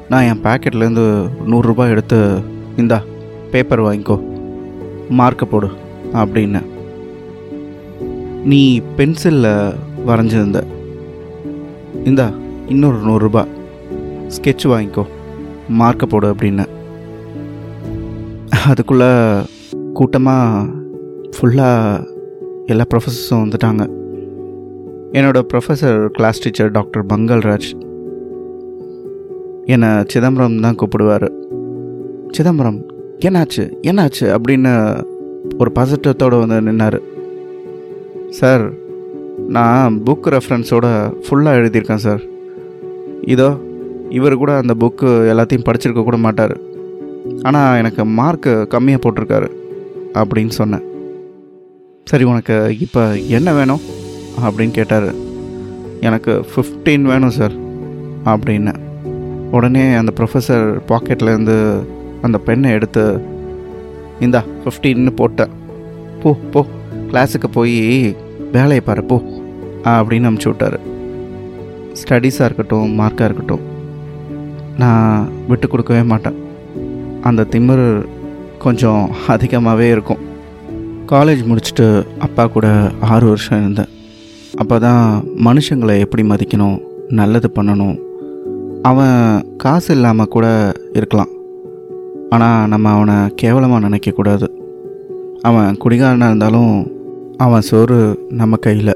நான் 0.08 0.22
என் 0.22 0.42
பேக்கெட்லேருந்து 0.42 1.28
நூறுரூபா 1.46 1.88
எடுத்து 1.88 2.40
இந்தா 2.76 3.02
பேப்பர் 3.50 3.82
வாங்கிக்கோ 3.82 4.22
மார்க்கை 5.10 5.44
போடு 5.44 5.68
அப்படின்னு. 6.12 6.62
நீ 8.44 8.80
பென்சிலில் 8.80 9.74
வரைஞ்சிருந்த 10.06 10.62
இந்தா 12.04 12.30
இன்னொரு 12.68 12.96
நூறுரூபா 12.96 13.46
ஸ்கெட்ச் 14.28 14.66
வாங்கிக்கோ 14.66 15.06
மார்க்கை 15.78 16.06
போடு 16.06 16.34
அப்படின்னு. 16.34 16.76
அதுக்குள்ளே 18.66 19.40
கூட்டமாக 19.92 20.66
ஃபுல்லாக 21.30 22.06
எல்லா 22.66 22.84
ப்ரொஃபஸர்ஸும் 22.94 23.42
வந்துட்டாங்க. 23.44 23.88
என்னோடய 25.12 25.42
ப்ரொஃபஸர் 25.54 26.06
கிளாஸ் 26.06 26.42
டீச்சர் 26.42 26.70
டாக்டர் 26.70 27.06
பங்கல்ராஜ் 27.06 27.86
என்னை 29.64 29.88
சிதம்பரம் 30.06 30.60
தான் 30.60 30.74
கூப்பிடுவார். 30.74 31.30
சிதம்பரம் 32.30 32.86
என்னாச்சு? 33.24 33.72
என்னாச்சு? 33.82 34.20
அப்படின்னு 34.20 35.02
ஒரு 35.58 35.72
பதட்டத்தோடு 35.74 36.46
வந்து 36.46 36.72
நின்னார். 36.72 37.00
சார் 38.28 38.72
நான் 39.48 40.02
புக் 40.06 40.26
ரெஃபரன்ஸோட 40.26 41.12
ஃபுல்லாக 41.28 41.58
எழுதியிருக்கேன் 41.58 41.94
சார். 41.94 42.20
இதோ 43.22 43.56
இவர் 44.10 44.36
கூட 44.36 44.56
அந்த 44.56 44.74
புக்கு 44.80 45.04
எல்லாத்தையும் 45.04 45.64
படிச்சிருக்க 45.68 46.02
கூட 46.02 46.16
மாட்டார். 46.16 46.67
ஆனால் 47.48 47.78
எனக்கு 47.80 48.02
மார்க்கு 48.18 48.52
கம்மியாக 48.74 49.02
போட்டிருக்காரு 49.04 49.48
அப்படின்னு 50.20 50.54
சொன்னேன். 50.60 50.84
சரி 52.10 52.24
உனக்கு 52.32 52.56
இப்போ 52.84 53.02
என்ன 53.38 53.48
வேணும் 53.58 53.82
அப்படின்னு 54.46 54.74
கேட்டார். 54.78 55.08
எனக்கு 56.08 56.32
ஃபிஃப்டீன் 56.50 57.04
வேணும் 57.12 57.36
சார் 57.38 57.54
அப்படின்னு. 58.32 58.74
உடனே 59.56 59.84
அந்த 60.00 60.12
ப்ரொஃபஸர் 60.18 60.66
பாக்கெட்லேருந்து 60.90 61.56
அந்த 62.26 62.38
பெண்ணை 62.46 62.70
எடுத்து 62.76 63.04
இந்தா 64.26 64.40
ஃபிஃப்டீன்னு 64.62 65.12
போட்டேன் 65.20 65.52
போ 66.22 66.30
போ 66.52 66.60
கிளாஸுக்கு 67.10 67.48
போய் 67.56 67.76
வேலையை 68.56 68.82
பாரு 68.88 69.04
போ 69.10 69.16
அப்படின்னு 69.94 70.28
அமுச்சு 70.30 70.50
விட்டார். 70.50 70.78
ஸ்டடீஸாக 72.00 72.48
இருக்கட்டும் 72.48 72.90
மார்க்காக 73.00 73.28
இருக்கட்டும் 73.28 73.64
நான் 74.82 75.28
விட்டு 75.50 75.66
கொடுக்கவே 75.68 76.02
மாட்டேன். 76.12 76.38
அந்த 77.28 77.46
திமிர் 77.52 77.86
கொஞ்சம் 78.64 79.02
அதிகமாகவே 79.34 79.86
இருக்கும். 79.94 80.22
காலேஜ் 81.12 81.42
முடிச்சுட்டு 81.48 81.86
அப்பா 82.26 82.44
கூட 82.56 82.66
ஆறு 83.12 83.26
வருஷம் 83.32 83.60
இருந்தேன். 83.62 83.92
அப்போ 84.62 84.76
தான் 84.86 85.02
மனுஷங்களை 85.46 85.94
எப்படி 86.04 86.22
மதிக்கணும் 86.30 86.78
நல்லது 87.20 87.48
பண்ணணும் 87.56 87.96
அவன் 88.90 89.18
காசு 89.62 89.90
இல்லாமல் 89.96 90.32
கூட 90.34 90.46
இருக்கலாம். 90.98 91.32
ஆனால் 92.34 92.68
நம்ம 92.72 92.90
அவனை 92.96 93.16
கேவலமாக 93.42 93.84
நினைக்கக்கூடாது 93.86 94.48
அவன் 95.48 95.78
குடிகாரனாக 95.82 96.30
இருந்தாலும் 96.32 96.74
அவன் 97.44 97.66
சோறு 97.68 97.98
நம்ம 98.40 98.56
கையில். 98.66 98.94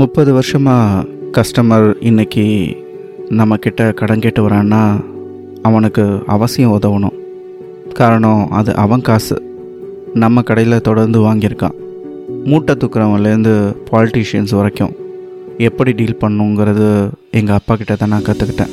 முப்பது 0.00 0.30
வருஷமாக 0.38 1.06
கஸ்டமர் 1.36 1.88
இன்னைக்கு 2.10 2.44
நம்மக்கிட்ட 3.38 3.82
கடன் 4.00 4.22
கேட்டு 4.24 4.42
வரான்னா 4.46 4.82
அவனுக்கு 5.68 6.04
அவசியம் 6.34 6.76
உதவணும். 6.78 7.16
காரணம் 7.94 8.50
அது 8.50 8.74
அவன் 8.74 9.00
காசு. 9.00 9.36
நம்ம 10.14 10.42
கடையில் 10.42 10.80
தொடர்ந்து 10.80 11.18
வாங்கியிருக்கான். 11.20 11.76
மூட்டை 12.44 12.74
தூக்குறவன்லேருந்து 12.78 13.54
பாலிட்டிஷியன்ஸ் 13.90 14.54
வரைக்கும் 14.54 14.94
எப்படி 15.58 15.92
டீல் 15.92 16.20
பண்ணுங்கிறது 16.20 17.08
எங்கள் 17.30 17.54
அப்பா 17.54 17.76
கிட்ட 17.76 17.94
தான் 17.96 18.08
நான் 18.08 18.26
கற்றுக்கிட்டேன் 18.28 18.72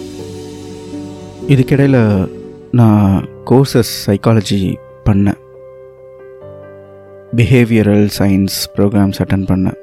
இதுக்கிடையில் 1.48 2.30
நான் 2.72 3.28
கோர்சஸ் 3.46 3.94
சைக்காலஜி 4.06 4.76
பண்ணேன். 5.06 5.40
பிஹேவியரல் 7.36 8.08
சயின்ஸ் 8.20 8.58
ப்ரோக்ராம்ஸ் 8.76 9.22
அட்டன் 9.24 9.48
பண்ணேன். 9.52 9.78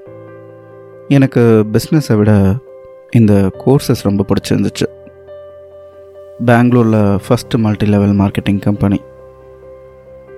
எனக்கு 1.08 1.64
பிஸ்னஸை 1.72 2.16
விட 2.16 2.32
இந்த 3.10 3.50
கோர்சஸ் 3.66 4.02
ரொம்ப 4.02 4.24
பிடிச்சிருந்துச்சு. 4.28 4.86
பெங்களூரில் 6.46 7.18
first 7.26 7.58
multi 7.58 7.86
level 7.86 8.16
marketing 8.18 8.58
company 8.58 9.00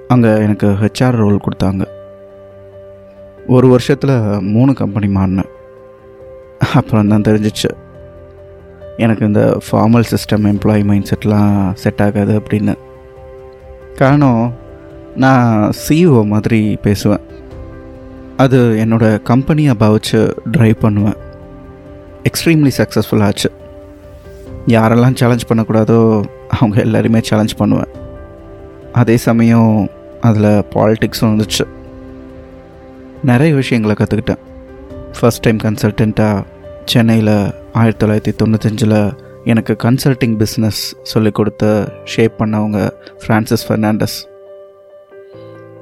அங்கே 0.09 0.29
எனக்கு 0.29 0.67
ஹெச்ஆர் 0.67 1.17
ரோல் 1.17 1.41
கொடுத்தாங்க. 1.45 1.85
ஒரு 3.47 3.69
வருஷத்தில் 3.69 4.41
மூணு 4.41 4.75
கம்பெனி 4.75 5.15
மாறினேன். 5.15 5.49
அப்புறம் 6.75 7.09
தான் 7.09 7.21
தெரிஞ்சிச்சு. 7.21 7.71
எனக்கு 8.97 9.27
இந்த 9.27 9.59
ஃபார்மல் 9.71 10.05
சிஸ்டம் 10.11 10.47
எம்ப்ளாயி 10.47 10.85
மைண்ட் 10.85 11.13
செட்லாம் 11.13 11.73
செட் 11.73 12.03
ஆகாது 12.03 12.41
அப்படின்னு. 12.41 12.75
காரணம் 13.95 14.53
நான் 15.17 15.73
சிஇஓ 15.89 16.27
மாதிரி 16.27 16.79
பேசுவேன். 16.83 17.21
அது 18.37 18.87
என்னோடய 18.87 19.23
கம்பெனியை 19.23 19.75
பாவிச்சு 19.81 20.33
ட்ரைவ் 20.57 20.75
பண்ணுவேன். 20.81 21.17
எக்ஸ்ட்ரீம்லி 22.23 22.71
சக்ஸஸ்ஃபுல் 22.77 23.23
ஆச்சு. 23.23 23.53
யாரெல்லாம் 24.67 25.15
சேலஞ்ச் 25.15 25.51
பண்ணக்கூடாதோ 25.53 26.25
அவங்க 26.49 26.81
எல்லாருமே 26.81 27.21
சேலஞ்ச் 27.23 27.55
பண்ணுவேன். 27.55 28.05
அதே 28.93 29.17
சமயம் 29.17 29.89
அதில் 30.29 30.51
பாலிட்டிக்ஸும் 30.75 31.31
வந்துச்சு. 31.33 31.65
நிறைய 33.25 33.55
விஷயங்களை 33.55 33.95
கற்றுக்கிட்டேன் 34.01 34.43
ஃபஸ்ட் 35.19 35.45
டைம் 35.45 35.59
கன்சல்டண்ட்டாக 35.65 36.45
சென்னையில் 36.85 37.35
ஆயிரத்தி 37.73 38.01
தொள்ளாயிரத்தி 38.03 38.35
தொண்ணூத்தஞ்சில் 38.41 38.99
எனக்கு 39.45 39.77
கன்சல்டிங் 39.85 40.37
பிஸ்னஸ் 40.43 40.81
சொல்லிக் 41.03 41.35
கொடுத்த 41.35 41.65
ஷேப் 42.05 42.37
பண்ணவங்க 42.39 42.79
ஃப்ரான்சிஸ் 43.23 43.65
ஃபெர்னாண்டஸ் 43.69 44.17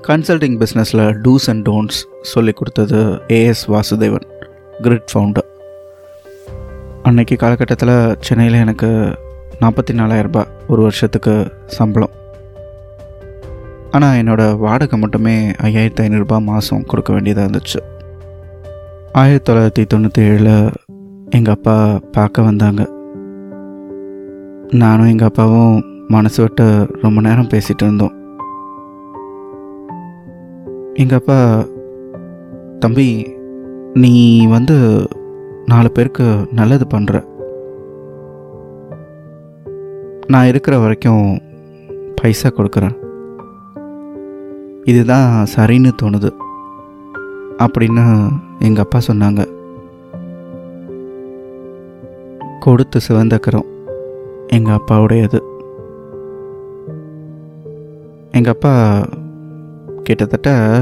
கன்சல்டிங் 0.09 0.57
பிஸ்னஸில் 0.63 1.05
டூஸ் 1.25 1.47
அண்ட் 1.47 1.69
டோன்ட்ஸ் 1.69 2.01
சொல்லிக் 2.33 2.57
கொடுத்தது 2.57 3.01
ஏஎஸ் 3.29 3.65
வாசுதேவன் 3.69 4.27
கிரிட் 4.83 5.09
ஃபவுண்டர் 5.13 5.49
அன்னைக்கு 7.03 7.37
காலகட்டத்தில் 7.37 7.97
சென்னையில் 8.21 8.61
எனக்கு 8.65 8.91
நாற்பத்தி 9.61 9.93
நாலாயிரரூபா 9.93 10.45
ஒரு 10.69 10.83
வருஷத்துக்கு 10.83 11.35
சம்பளம். 11.67 12.15
ஆனால் 13.95 14.17
என்னோடய 14.21 14.57
வாடகை 14.59 14.97
மட்டுமே 14.99 15.35
ஐயாயிரத்து 15.67 16.05
ஐநூறுரூபா 16.05 16.39
மாதம் 16.49 16.87
கொடுக்க 16.91 17.13
வேண்டியதாக 17.13 17.47
இருந்துச்சு. 17.47 17.81
ஆயிரத்தி 19.21 19.47
தொள்ளாயிரத்தி 19.49 19.83
தொண்ணூற்றி 19.93 20.23
ஏழில் 20.29 20.73
எங்கள் 21.31 21.55
அப்பா 21.55 21.77
பார்க்க 22.17 22.43
வந்தாங்க. 22.43 22.83
நானும் 24.83 25.11
எங்கள் 25.13 25.31
அப்பாவும் 25.31 25.77
மனசு 26.09 26.43
விட்டு 26.43 26.67
ரொம்ப 27.03 27.21
நேரம் 27.21 27.51
பேசிகிட்டு 27.53 27.85
இருந்தோம். 27.87 28.15
எங்கள் 31.03 31.21
அப்பா 31.21 31.39
தம்பி 32.83 33.09
நீ 34.03 34.13
வந்து 34.47 34.77
நாலு 35.67 35.91
பேருக்கு 35.93 36.27
நல்லது 36.53 36.87
பண்ணுற 36.97 37.23
நான் 40.27 40.51
இருக்கிற 40.51 40.75
வரைக்கும் 40.79 41.25
பைசா 42.21 42.49
கொடுக்குறேன். 42.49 42.95
இதுதான் 44.85 45.47
சரின்னு 45.57 45.91
தோணுது 46.03 46.31
அப்படின்னு 47.59 48.29
எங்கள் 48.59 48.83
அப்பா 48.83 48.99
சொன்னாங்க. 49.07 49.49
கொடுத்து 52.61 53.01
சிவந்தக்கரம் 53.09 53.65
எங்கள் 54.47 54.75
அப்பாவுடையது. 54.75 55.41
எங்கள் 58.31 58.53
அப்பா 58.53 59.05
கிட்டத்தட்ட 60.03 60.81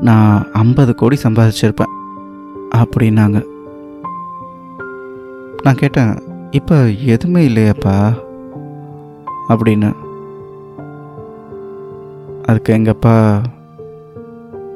நான் 0.00 0.52
ஐம்பது 0.52 0.94
கோடி 0.94 1.16
சம்பாதிச்சிருப்பேன் 1.22 1.94
அப்படின்னாங்க. 2.76 3.44
நான் 5.62 5.74
கேட்டேன் 5.74 6.22
இப்போ 6.50 6.90
எதுவுமே 6.90 7.48
இல்லையாப்பா? 7.48 8.18
அப்படின்னு. 9.48 9.92
அதுக்கு 12.48 12.72
எங்கள் 12.72 12.92
அப்பா 12.92 13.14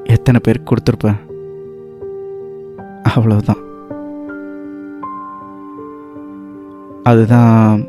எத்தனை 0.04 0.40
பேருக்கு 0.42 0.70
கொடுத்துருப்பேன். 0.70 1.20
அவ்வளோதான் 3.14 3.62
அதுதான் 7.02 7.84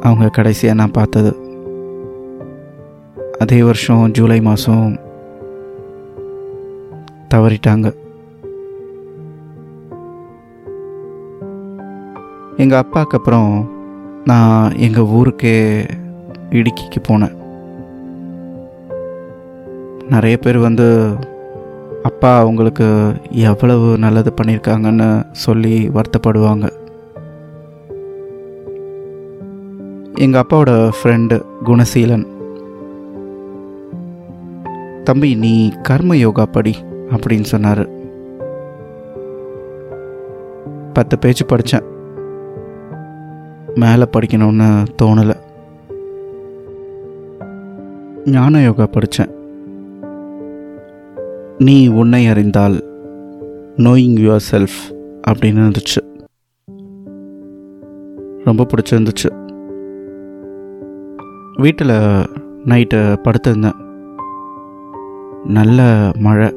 அவங்க 0.00 0.28
கடைசியாக 0.28 0.78
நான் 0.80 0.96
பார்த்தது. 0.98 1.32
அதே 3.38 3.62
வருஷம் 3.62 4.10
ஜூலை 4.10 4.40
மாதம் 4.40 4.98
தவறிட்டாங்க. 7.34 7.88
எங்கள் 12.56 12.78
அப்பாவுக்கு 12.78 13.18
அப்புறம் 13.18 13.50
நான் 14.24 14.76
எங்கள் 14.76 15.10
ஊருக்கே 15.18 15.56
இடுக்கிக்கு 16.50 17.02
போனேன். 17.08 17.35
நிறைய 20.08 20.36
பேர் 20.36 20.58
வந்து 20.58 21.16
அப்பா 22.02 22.38
அவங்களுக்கு 22.38 23.14
எவ்வளவு 23.30 23.98
நல்லது 23.98 24.32
பண்ணியிருக்காங்கன்னு 24.34 25.24
சொல்லி 25.32 25.88
வருத்தப்படுவாங்க. 25.88 26.68
எங்கள் 30.14 30.42
அப்பாவோட 30.42 30.90
ஃப்ரெண்டு 31.02 31.42
குணசீலன். 31.64 32.26
தம்பி 35.04 35.34
நீ 35.34 35.72
கர்ம 35.82 36.16
யோகா 36.16 36.46
படி 36.46 36.76
அப்படின்னு 37.10 37.42
சொன்னார். 37.42 37.88
பத்து 40.92 41.18
பேச்சு 41.18 41.46
படித்தேன் 41.46 41.84
மேலே 43.74 44.04
படிக்கணும்னு 44.16 44.86
தோணலை. 45.02 45.34
ஞான 48.24 48.62
யோகா 48.62 48.86
படித்தேன் 48.86 49.35
நீ 51.58 51.88
உன்னை 51.88 52.26
அறிந்தால் 52.26 52.84
நோயிங் 53.76 54.16
யுவர் 54.16 54.40
செல்ஃப் 54.50 54.94
அப்படின்னு 55.30 55.72
இருந்துச்சு. 55.72 56.28
ரொம்ப 58.44 58.66
பிடிச்சிருந்துச்சு. 58.66 59.44
வீட்டில் 61.56 61.88
நைட்டு 62.64 63.16
படுத்திருந்தேன். 63.22 63.84
நல்ல 65.44 66.10
மழை 66.18 66.54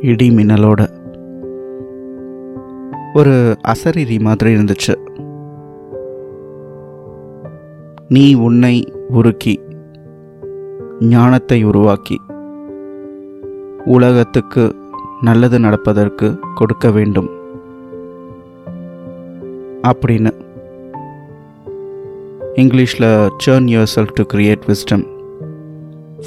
இடி 0.00 0.30
மின்னலோட. 0.30 0.86
ஒரு 3.14 3.56
அசரீரி 3.68 4.20
மாதிரி 4.20 4.54
இருந்துச்சு. 4.54 4.94
நீ 8.08 8.34
உன்னை 8.34 8.92
உருக்கி 9.12 9.56
ஞானத்தை 11.00 11.62
உருவாக்கி. 11.62 12.20
உலகத்துக்கு 13.84 14.76
நல்லது 15.20 15.60
நடப்பதற்கு 15.60 16.38
கொடுக்க 16.54 16.90
வேண்டும். 16.90 17.30
அப்படின்னு. 19.82 20.48
இங்கிலீஷில் 22.54 23.28
churn 23.46 23.66
your 23.66 23.86
self 23.94 24.08
to 24.14 24.38
create 24.38 24.60
wisdom 24.66 25.06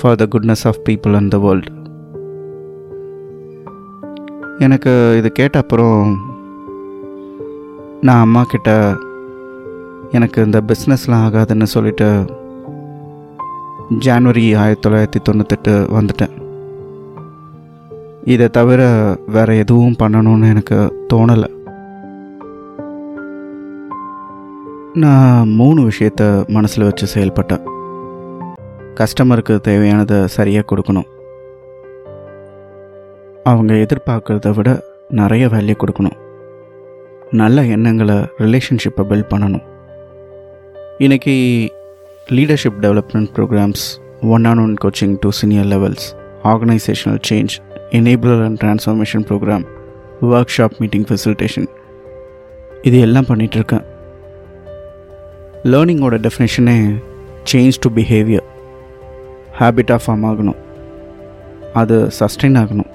for 0.01 0.15
the 0.15 0.27
goodness 0.31 0.65
of 0.65 0.79
people 0.89 1.15
and 1.15 1.29
the 1.29 1.37
world 1.37 1.71
எனக்கு 4.59 5.15
இது 5.17 5.31
கேட்ட 5.31 5.59
அப்புறம் 5.59 6.19
நான் 8.01 8.19
அம்மா 8.19 8.43
கிட்ட 8.43 8.95
எனக்கு 10.11 10.43
இந்த 10.43 10.61
பிஸ்னஸ்லாம் 10.67 11.23
ஆகாதுன்னு 11.25 11.63
சொல்லிட்டு 11.63 12.25
ஜான்வரி 13.99 14.57
ஆயிரத்தி 14.57 14.89
தொள்ளாயிரத்தி 14.89 15.31
தொண்ணூத்தெட்டு 15.31 15.99
வந்துட்டேன். 15.99 16.42
இதை 18.25 18.49
தவிர 18.49 18.81
வேறு 19.27 19.57
எதுவும் 19.57 19.95
பண்ணணும்னு 20.03 20.49
எனக்கு 20.49 21.05
தோணலை. 21.13 21.47
நான் 24.93 25.49
மூணு 25.49 25.88
விஷயத்த 25.88 26.47
மனசில் 26.47 26.83
வச்சு 26.83 27.07
செயல்பட்டேன். 27.15 27.63
கஸ்டமருக்கு 28.95 29.59
தேவையானதை 29.67 30.25
சரியாக 30.25 30.75
கொடுக்கணும். 30.75 31.09
அவங்க 33.43 33.73
எதிர்பார்க்குறத 33.73 34.55
விட 34.55 34.83
நிறைய 35.09 35.47
வேல்யூ 35.47 35.75
கொடுக்கணும். 35.77 36.17
நல்ல 37.31 37.63
எண்ணங்களை 37.63 38.15
ரிலேஷன்ஷிப்பை 38.15 39.03
பில்ட் 39.09 39.31
பண்ணணும். 39.33 39.63
இன்றைக்கி 40.99 41.67
leadership 42.29 42.79
development 42.81 43.31
programmes 43.36 43.83
one 44.21 44.45
on 44.45 44.57
one 44.57 44.75
coaching 44.83 45.17
to 45.19 45.29
senior 45.29 45.65
levels 45.65 46.05
organisational 46.43 47.21
change 47.29 47.55
enabler 47.97 48.43
and 48.45 48.60
transformation 48.63 49.25
programme 49.29 49.65
workshop 50.58 50.77
meeting 50.79 51.06
facilitation 51.06 51.67
இது 52.82 52.99
எல்லாம் 52.99 53.25
பண்ணிகிட்ருக்கேன் 53.25 53.84
லேர்னிங்கோட 55.71 56.15
டெஃபினேஷனே 56.25 56.77
சேஞ்ச் 57.51 57.79
டு 57.79 57.89
பிஹேவியர் 57.95 58.47
ஹேபிட்டாக 59.60 59.99
ஃபார்ம் 60.06 60.25
ஆகணும். 60.29 60.60
அது 61.73 62.10
சஸ்டெயின் 62.19 62.58
ஆகணும். 62.62 62.91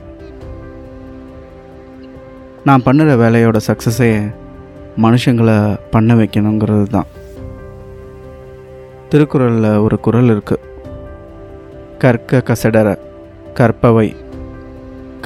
நான் 2.65 2.85
பண்ணுற 2.87 3.13
வேலையோட 3.23 3.59
சக்ஸஸே 3.67 4.11
மனுஷங்களை 5.05 5.77
பண்ண 5.91 6.15
வைக்கணுங்கிறது 6.15 6.87
தான். 6.97 7.11
திருக்குறளில் 9.09 9.77
ஒரு 9.77 9.99
குறள் 10.01 10.31
இருக்குது 10.35 10.65
கற்க 11.99 12.43
கசடர 12.49 12.99
கற்பவை. 13.55 14.09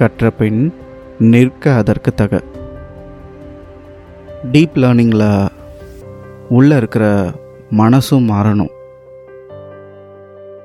கற்ற 0.03 0.31
பின் 0.31 0.61
நிற்க 1.19 1.75
அதற்கு 1.75 2.15
தக. 2.15 2.41
டீப் 4.53 4.75
லேர்னிங்கில் 4.75 5.49
உள்ளே 6.49 6.77
இருக்கிற 6.77 7.31
மனசும் 7.77 8.29
மாறணும். 8.31 8.73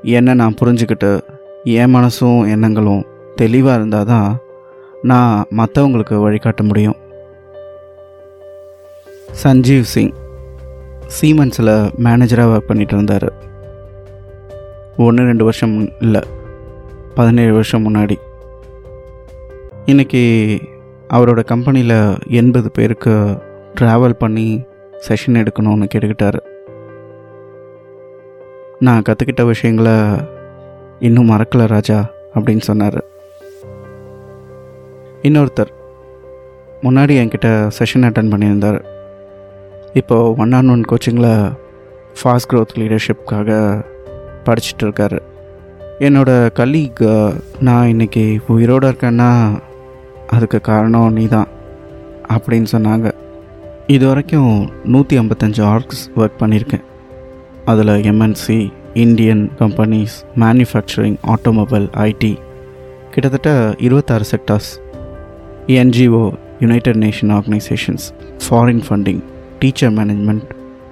என்ன 0.02 0.34
நான் 0.34 0.56
புரிஞ்சுக்கிட்டு 0.62 1.20
என் 1.64 1.96
மனசும் 1.96 2.50
எண்ணங்களும் 2.50 3.06
தெளிவாக 3.36 3.76
இருந்தால் 3.76 4.06
தான் 4.06 4.38
நான் 5.02 5.46
மற்றவங்களுக்கு 5.58 6.16
வழிகாட்ட 6.16 6.64
முடியும். 6.64 6.96
சஞ்சீவ் 9.44 9.82
சிங் 9.82 10.14
சீமன்ஸில் 11.22 11.76
மேனேஜராக 12.04 12.54
ஒர்க் 12.54 12.70
பண்ணிட்டு 12.70 12.94
இருந்தார். 12.94 13.34
ஒன்று 14.98 15.26
ரெண்டு 15.26 15.44
வருஷம் 15.44 15.90
இல்லை 16.00 16.22
பதினேழு 17.16 17.52
வருஷம் 17.52 17.84
முன்னாடி. 17.84 18.16
இன்றைக்கி 19.92 20.24
அவரோட 21.14 21.44
கம்பெனியில் 21.44 22.18
எண்பது 22.28 22.72
பேருக்கு 22.72 23.38
ட்ராவல் 23.80 24.14
பண்ணி 24.14 24.64
செஷன் 25.08 25.38
எடுக்கணும்னு 25.42 25.88
கேட்டுக்கிட்டாரு. 25.96 26.40
நான் 28.80 29.02
கற்றுக்கிட்ட 29.10 29.46
விஷயங்களை 29.46 29.94
இன்னும் 31.00 31.30
மறக்கலை 31.30 31.68
ராஜா 31.68 32.10
அப்படின்னு 32.36 32.60
சொன்னார். 32.60 33.04
இன்னொருத்தர் 35.22 35.72
முன்னாடி 36.82 37.16
என்கிட்ட 37.22 37.72
செஷன் 37.80 38.08
அட்டன் 38.10 38.34
பண்ணியிருந்தார். 38.34 38.82
இப்போது 39.94 40.36
ஒன் 40.36 40.52
ஆன் 40.52 40.70
ஒன் 40.70 40.84
கோச்சிங்கில் 40.90 41.52
ஃபாஸ்ட் 42.24 42.50
க்ரோத் 42.50 42.76
லீடர்ஷிப்காக 42.76 43.86
படிச்சுட்டு 44.46 44.84
இருக்காரு. 44.84 45.20
என்னோடய 46.00 46.50
கலீக் 46.60 47.36
நான் 47.60 47.88
இன்றைக்கி 47.88 48.40
உயிரோடு 48.48 48.92
இருக்கேன்னா 48.92 49.66
அதுக்கு 50.28 50.62
காரணம் 50.62 51.14
நீ 51.14 51.28
தான் 51.28 51.48
அப்படின்னு 52.30 52.68
சொன்னாங்க. 52.72 53.12
இது 53.88 54.08
வரைக்கும் 54.08 54.70
நூற்றி 54.84 55.20
ஐம்பத்தஞ்சு 55.20 55.64
ஆர்க்ஸ் 55.64 56.12
ஒர்க் 56.16 56.40
பண்ணியிருக்கேன். 56.40 56.84
அதில் 57.66 57.94
MNC 58.12 58.72
Indian 58.94 59.52
companies 59.60 60.16
manufacturing 60.36 61.18
automobile 61.28 61.88
IT 62.08 62.38
கிட்டத்தட்ட 63.12 63.76
இருபத்தாறு 63.78 64.26
sectors 64.32 64.72
NGO 65.68 66.34
United 66.60 66.98
Nation 66.98 67.32
organisations 67.38 68.06
foreign 68.44 68.84
funding 68.90 69.22
teacher 69.60 69.94
management 69.94 70.46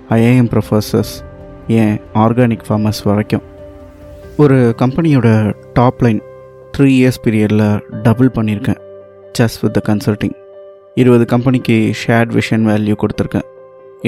IAM 0.10 0.50
professors 0.54 1.14
ஏன் 1.68 2.00
ஆர்கானிக் 2.14 2.66
ஃபார்மர்ஸ் 2.70 3.04
வரைக்கும். 3.04 3.42
ஒரு 4.38 4.76
கம்பெனியோட 4.78 5.54
டாப் 5.74 6.02
லைன் 6.02 6.22
த்ரீ 6.78 6.90
இயர்ஸ் 7.00 7.24
பீரியடில் 7.24 8.02
டபுள் 8.02 8.32
பண்ணியிருக்கேன். 8.36 8.82
ஜஸ்ட் 9.40 9.60
வித் 9.64 9.76
த 9.78 9.82
கன்சல்ட்டிங் 9.88 10.36
இருபது 10.96 11.26
கம்பெனிக்கு 11.26 11.78
ஷேர்ட் 12.02 12.32
விஷன் 12.38 12.66
வேல்யூ 12.70 12.96
கொடுத்துருக்கேன். 13.02 13.48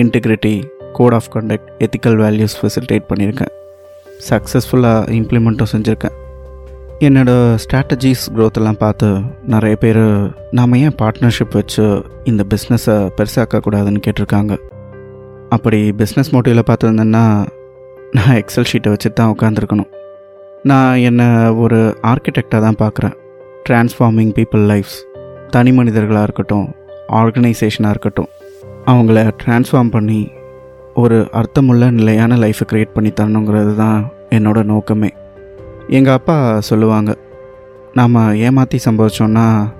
Integrity 0.01 0.53
code 0.97 1.15
of 1.17 1.29
conduct 1.33 1.67
ethical 1.85 2.17
values 2.23 2.55
facilitate 2.59 3.05
பண்ணியிருக்கேன். 3.09 3.51
சக்ஸஸ்ஃபுல்லாக 4.29 5.11
இம்ப்ளிமெண்ட்டும் 5.19 5.71
செஞ்சுருக்கேன். 5.73 6.15
என்னோடய 7.07 7.57
ஸ்ட்ராட்டஜிஸ் 7.63 8.23
க்ரோத்தெல்லாம் 8.35 8.79
பார்த்து 8.83 9.07
நிறைய 9.53 9.75
பேர் 9.75 10.01
நாம் 10.57 10.79
ஏன் 10.83 10.95
பார்ட்னர்ஷிப் 11.01 11.57
வச்சு 11.59 11.85
இந்த 12.31 12.43
பிஸ்னஸை 12.53 12.95
பெருசாக்கக்கூடாதுன்னு 13.17 14.01
கேட்டிருக்காங்க. 14.07 14.55
அப்படி 15.55 15.79
பிஸ்னஸ் 16.01 16.31
மோட்டிவில் 16.35 16.67
பார்த்துருந்தேன்னா 16.69 17.25
நான் 18.17 18.35
எக்ஸல் 18.41 18.69
ஷீட்டை 18.71 18.91
வச்சுட்டு 18.93 19.17
தான் 19.19 19.33
உட்காந்துருக்கணும் 19.35 19.91
நான் 20.63 20.97
என்னை 21.09 21.27
ஒரு 21.63 21.79
ஆர்கிடெக்டாக 22.11 22.61
தான் 22.67 22.81
பார்க்குறேன். 22.83 23.15
ட்ரான்ஸ்ஃபார்மிங் 23.69 24.33
பீப்புள் 24.37 24.63
லைஃப்ஸ் 24.71 24.97
தனி 25.49 25.71
மனிதர்களாக 25.71 26.23
இருக்கட்டும் 26.23 26.71
ஆர்கனைசேஷனாக 27.09 27.89
இருக்கட்டும் 27.89 28.27
அவங்கள 28.85 29.31
ட்ரான்ஸ்ஃபார்ம் 29.45 29.91
பண்ணி 29.91 30.29
ஒரு 30.95 31.27
அர்த்தமுள்ள 31.31 31.91
நிலையான 31.91 32.35
லைஃப்பை 32.35 32.65
க்ரியேட் 32.71 32.93
பண்ணி 32.93 33.09
தரணுங்கிறது 33.09 33.75
தான் 33.75 34.09
என்னோட 34.29 34.63
நோக்கமே. 34.63 35.09
எங்கள் 35.87 36.13
அப்பா 36.13 36.59
சொல்லுவாங்க 36.59 37.17
நாம் 37.93 38.35
ஏமாற்றி 38.35 38.79
சம்பவிச்சோன்னா 38.85 39.73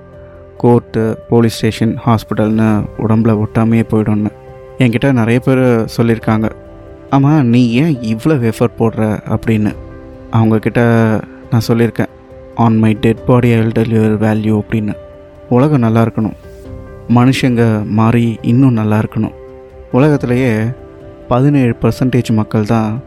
கோர்ட்டு 0.58 1.18
போலீஸ் 1.30 1.56
ஸ்டேஷன் 1.56 1.98
ஹாஸ்பிட்டல்னு 2.06 2.86
உடம்புல 2.98 3.44
ஒட்டாமையே 3.44 3.84
போயிடும்னு. 3.92 4.32
என்கிட்ட 4.78 5.12
நிறைய 5.12 5.40
பேர் 5.40 5.58
சொல்லியிருக்காங்க 5.98 6.52
ஆமாம் 7.10 7.46
நீ 7.46 7.72
ஏன் 7.72 7.98
இவ்வளோ 7.98 8.52
எஃபர்ட் 8.52 8.80
போடுற? 8.80 9.20
அப்படின்னு. 9.30 9.76
அவங்கக்கிட்ட 10.32 10.80
நான் 11.52 11.68
சொல்லியிருக்கேன் 11.68 12.14
on 12.56 12.78
my 12.78 12.94
dead 12.94 13.26
body 13.26 13.54
I 13.54 13.60
deliver 13.60 14.18
value 14.26 14.62
அப்படின்னு. 14.62 14.94
உலகம் 15.50 15.80
நல்லா 15.80 16.02
இருக்கணும். 16.02 16.36
மனுஷங்க 17.16 17.86
மாறி 17.86 18.40
இன்னும் 18.42 18.74
நல்லா 18.74 19.00
இருக்கணும். 19.00 19.34
உலகத்திலேயே 19.92 20.64
பதினேழு 21.28 21.76
பர்சன்டேஜ் 21.82 22.32
மக்கள் 22.32 22.66
தான் 22.66 23.04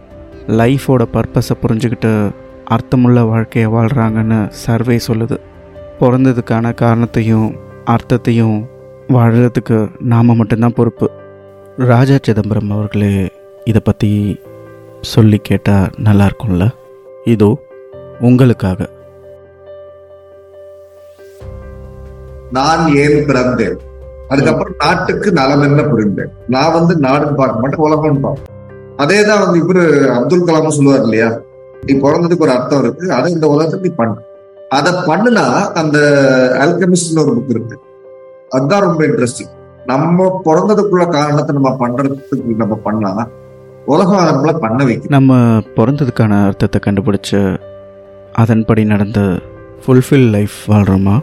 லைஃபோட 0.48 1.04
பர்பஸை 1.12 1.54
புரிஞ்சுக்கிட்டு 1.62 2.30
அர்த்தமுள்ள 2.64 3.22
வாழ்க்கையை 3.22 3.72
வாழ்கிறாங்கன்னு 3.72 4.48
சர்வே 4.48 4.98
சொல்லுது. 5.06 5.36
பிறந்ததுக்கான 6.00 6.74
காரணத்தையும் 6.74 7.56
அர்த்தத்தையும் 7.84 8.68
வாழ்கிறதுக்கு 9.08 9.90
நாம் 9.98 10.36
மட்டும்தான் 10.36 10.72
பொறுப்பு. 10.72 11.10
ராஜா 11.76 12.16
சிதம்பரம் 12.22 12.70
அவர்களே 12.70 13.30
இதை 13.64 13.80
பற்றி 13.84 14.40
சொல்லி 15.00 15.38
கேட்டால் 15.42 15.90
நல்லா 15.98 16.26
இருக்கும்ல? 16.26 16.70
இதோ 17.24 17.58
உங்களுக்காக. 18.20 18.88
நான் 22.52 22.82
ஏன் 23.02 23.26
பிறந்தேன்? 23.28 23.76
அதுக்கப்புறம் 24.28 24.74
நாட்டுக்கு 24.78 25.32
நலம் 25.32 25.64
என்ன 25.66 25.82
புரிந்தேன்? 25.82 26.32
நான் 26.48 26.72
வந்து 26.72 26.94
நாடுன்னு 26.96 27.34
பார்க்க 27.34 27.62
மாட்டேன் 27.62 27.84
உலகம்னு 27.86 28.24
பார்ப்பேன். 28.24 28.56
அதே 28.96 29.24
தான் 29.24 29.42
வந்து 29.44 29.58
இவரு 29.64 29.84
அப்துல் 30.16 30.46
கலாம் 30.48 30.76
சொல்லுவார் 30.78 31.02
இல்லையா? 31.02 31.28
நீ 31.84 31.92
பிறந்ததுக்கு 32.00 32.46
ஒரு 32.46 32.54
அர்த்தம் 32.56 32.82
இருக்கு 32.82 33.12
அதை 33.12 33.32
இந்த 33.32 33.46
உலகத்துக்கு 33.48 33.88
நீ 33.88 33.94
பண்ணு. 33.94 34.16
அதை 34.68 34.92
பண்ணுனா 35.08 35.44
அந்த 35.74 35.98
அல்கமிஸ்ட்னு 36.64 37.22
ஒரு 37.24 37.32
புக் 37.36 37.52
இருக்கு. 37.54 37.76
அதுதான் 38.50 38.84
ரொம்ப 38.86 39.00
இன்ட்ரெஸ்டிங் 39.06 39.52
நம்ம 39.86 40.42
பிறந்ததுக்குள்ள 40.44 41.04
காரணத்தை 41.08 41.54
நம்ம 41.54 41.70
பண்றதுக்கு 41.82 42.60
நம்ம 42.62 42.74
பண்ணா 42.86 43.10
உலகம் 43.86 44.28
நம்மள 44.30 44.52
பண்ண 44.58 44.80
வைக்கும். 44.84 45.12
நம்ம 45.16 45.36
பிறந்ததுக்கான 45.76 46.32
அர்த்தத்தை 46.46 46.80
கண்டுபிடிச்சு 46.86 47.40
அதன்படி 48.42 48.82
நடந்த 48.84 49.20
fulfil 49.84 50.28
life 50.36 50.56
வாழ்கிறோமா 50.72 51.16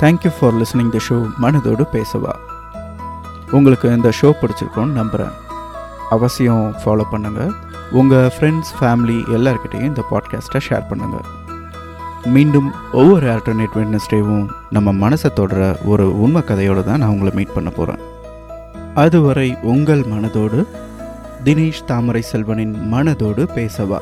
thank you 0.00 0.30
for 0.38 0.54
listening 0.54 0.92
the 0.94 0.98
show 1.08 1.16
மனதோடு 1.42 1.84
பேசவா. 1.92 2.32
உங்களுக்கு 3.50 3.88
இந்த 3.92 4.12
ஷோ 4.20 4.32
பிடிச்சிருக்கோன்னு 4.40 4.98
நம்புகிறேன் 5.00 5.34
அவசியம் 6.10 6.74
ஃபாலோ 6.84 7.04
பண்ணுங்கள் 7.12 7.52
உங்கள் 7.90 8.30
ஃப்ரெண்ட்ஸ் 8.36 8.72
ஃபேமிலி 8.80 9.18
எல்லாருக்கிட்டையும் 9.36 9.90
இந்த 9.92 10.04
பாட்காஸ்ட்டை 10.10 10.60
ஷேர் 10.68 10.88
பண்ணுங்கள் 10.90 11.26
மீண்டும் 12.26 12.74
ஒவ்வொரு 12.92 13.26
ஆல்டர்னேட் 13.34 13.74
வெட்னஸ்டேவும் 13.74 14.46
நம்ம 14.70 14.92
மனசை 14.92 15.32
தொடர 15.32 15.78
ஒரு 15.84 16.20
உண்மை 16.20 16.42
கதையோடு 16.46 16.84
தான் 16.84 16.98
நான் 16.98 17.10
உங்களை 17.10 17.32
மீட் 17.34 17.54
பண்ண 17.54 17.70
போகிறேன் 17.70 18.02
அதுவரை 18.94 19.56
உங்கள் 19.62 20.00
மனதோடு 20.00 20.66
தினேஷ் 21.44 21.84
தாமரை 21.84 22.24
செல்வனின் 22.32 22.74
மனதோடு 22.92 23.42
பேசவா. 23.54 23.98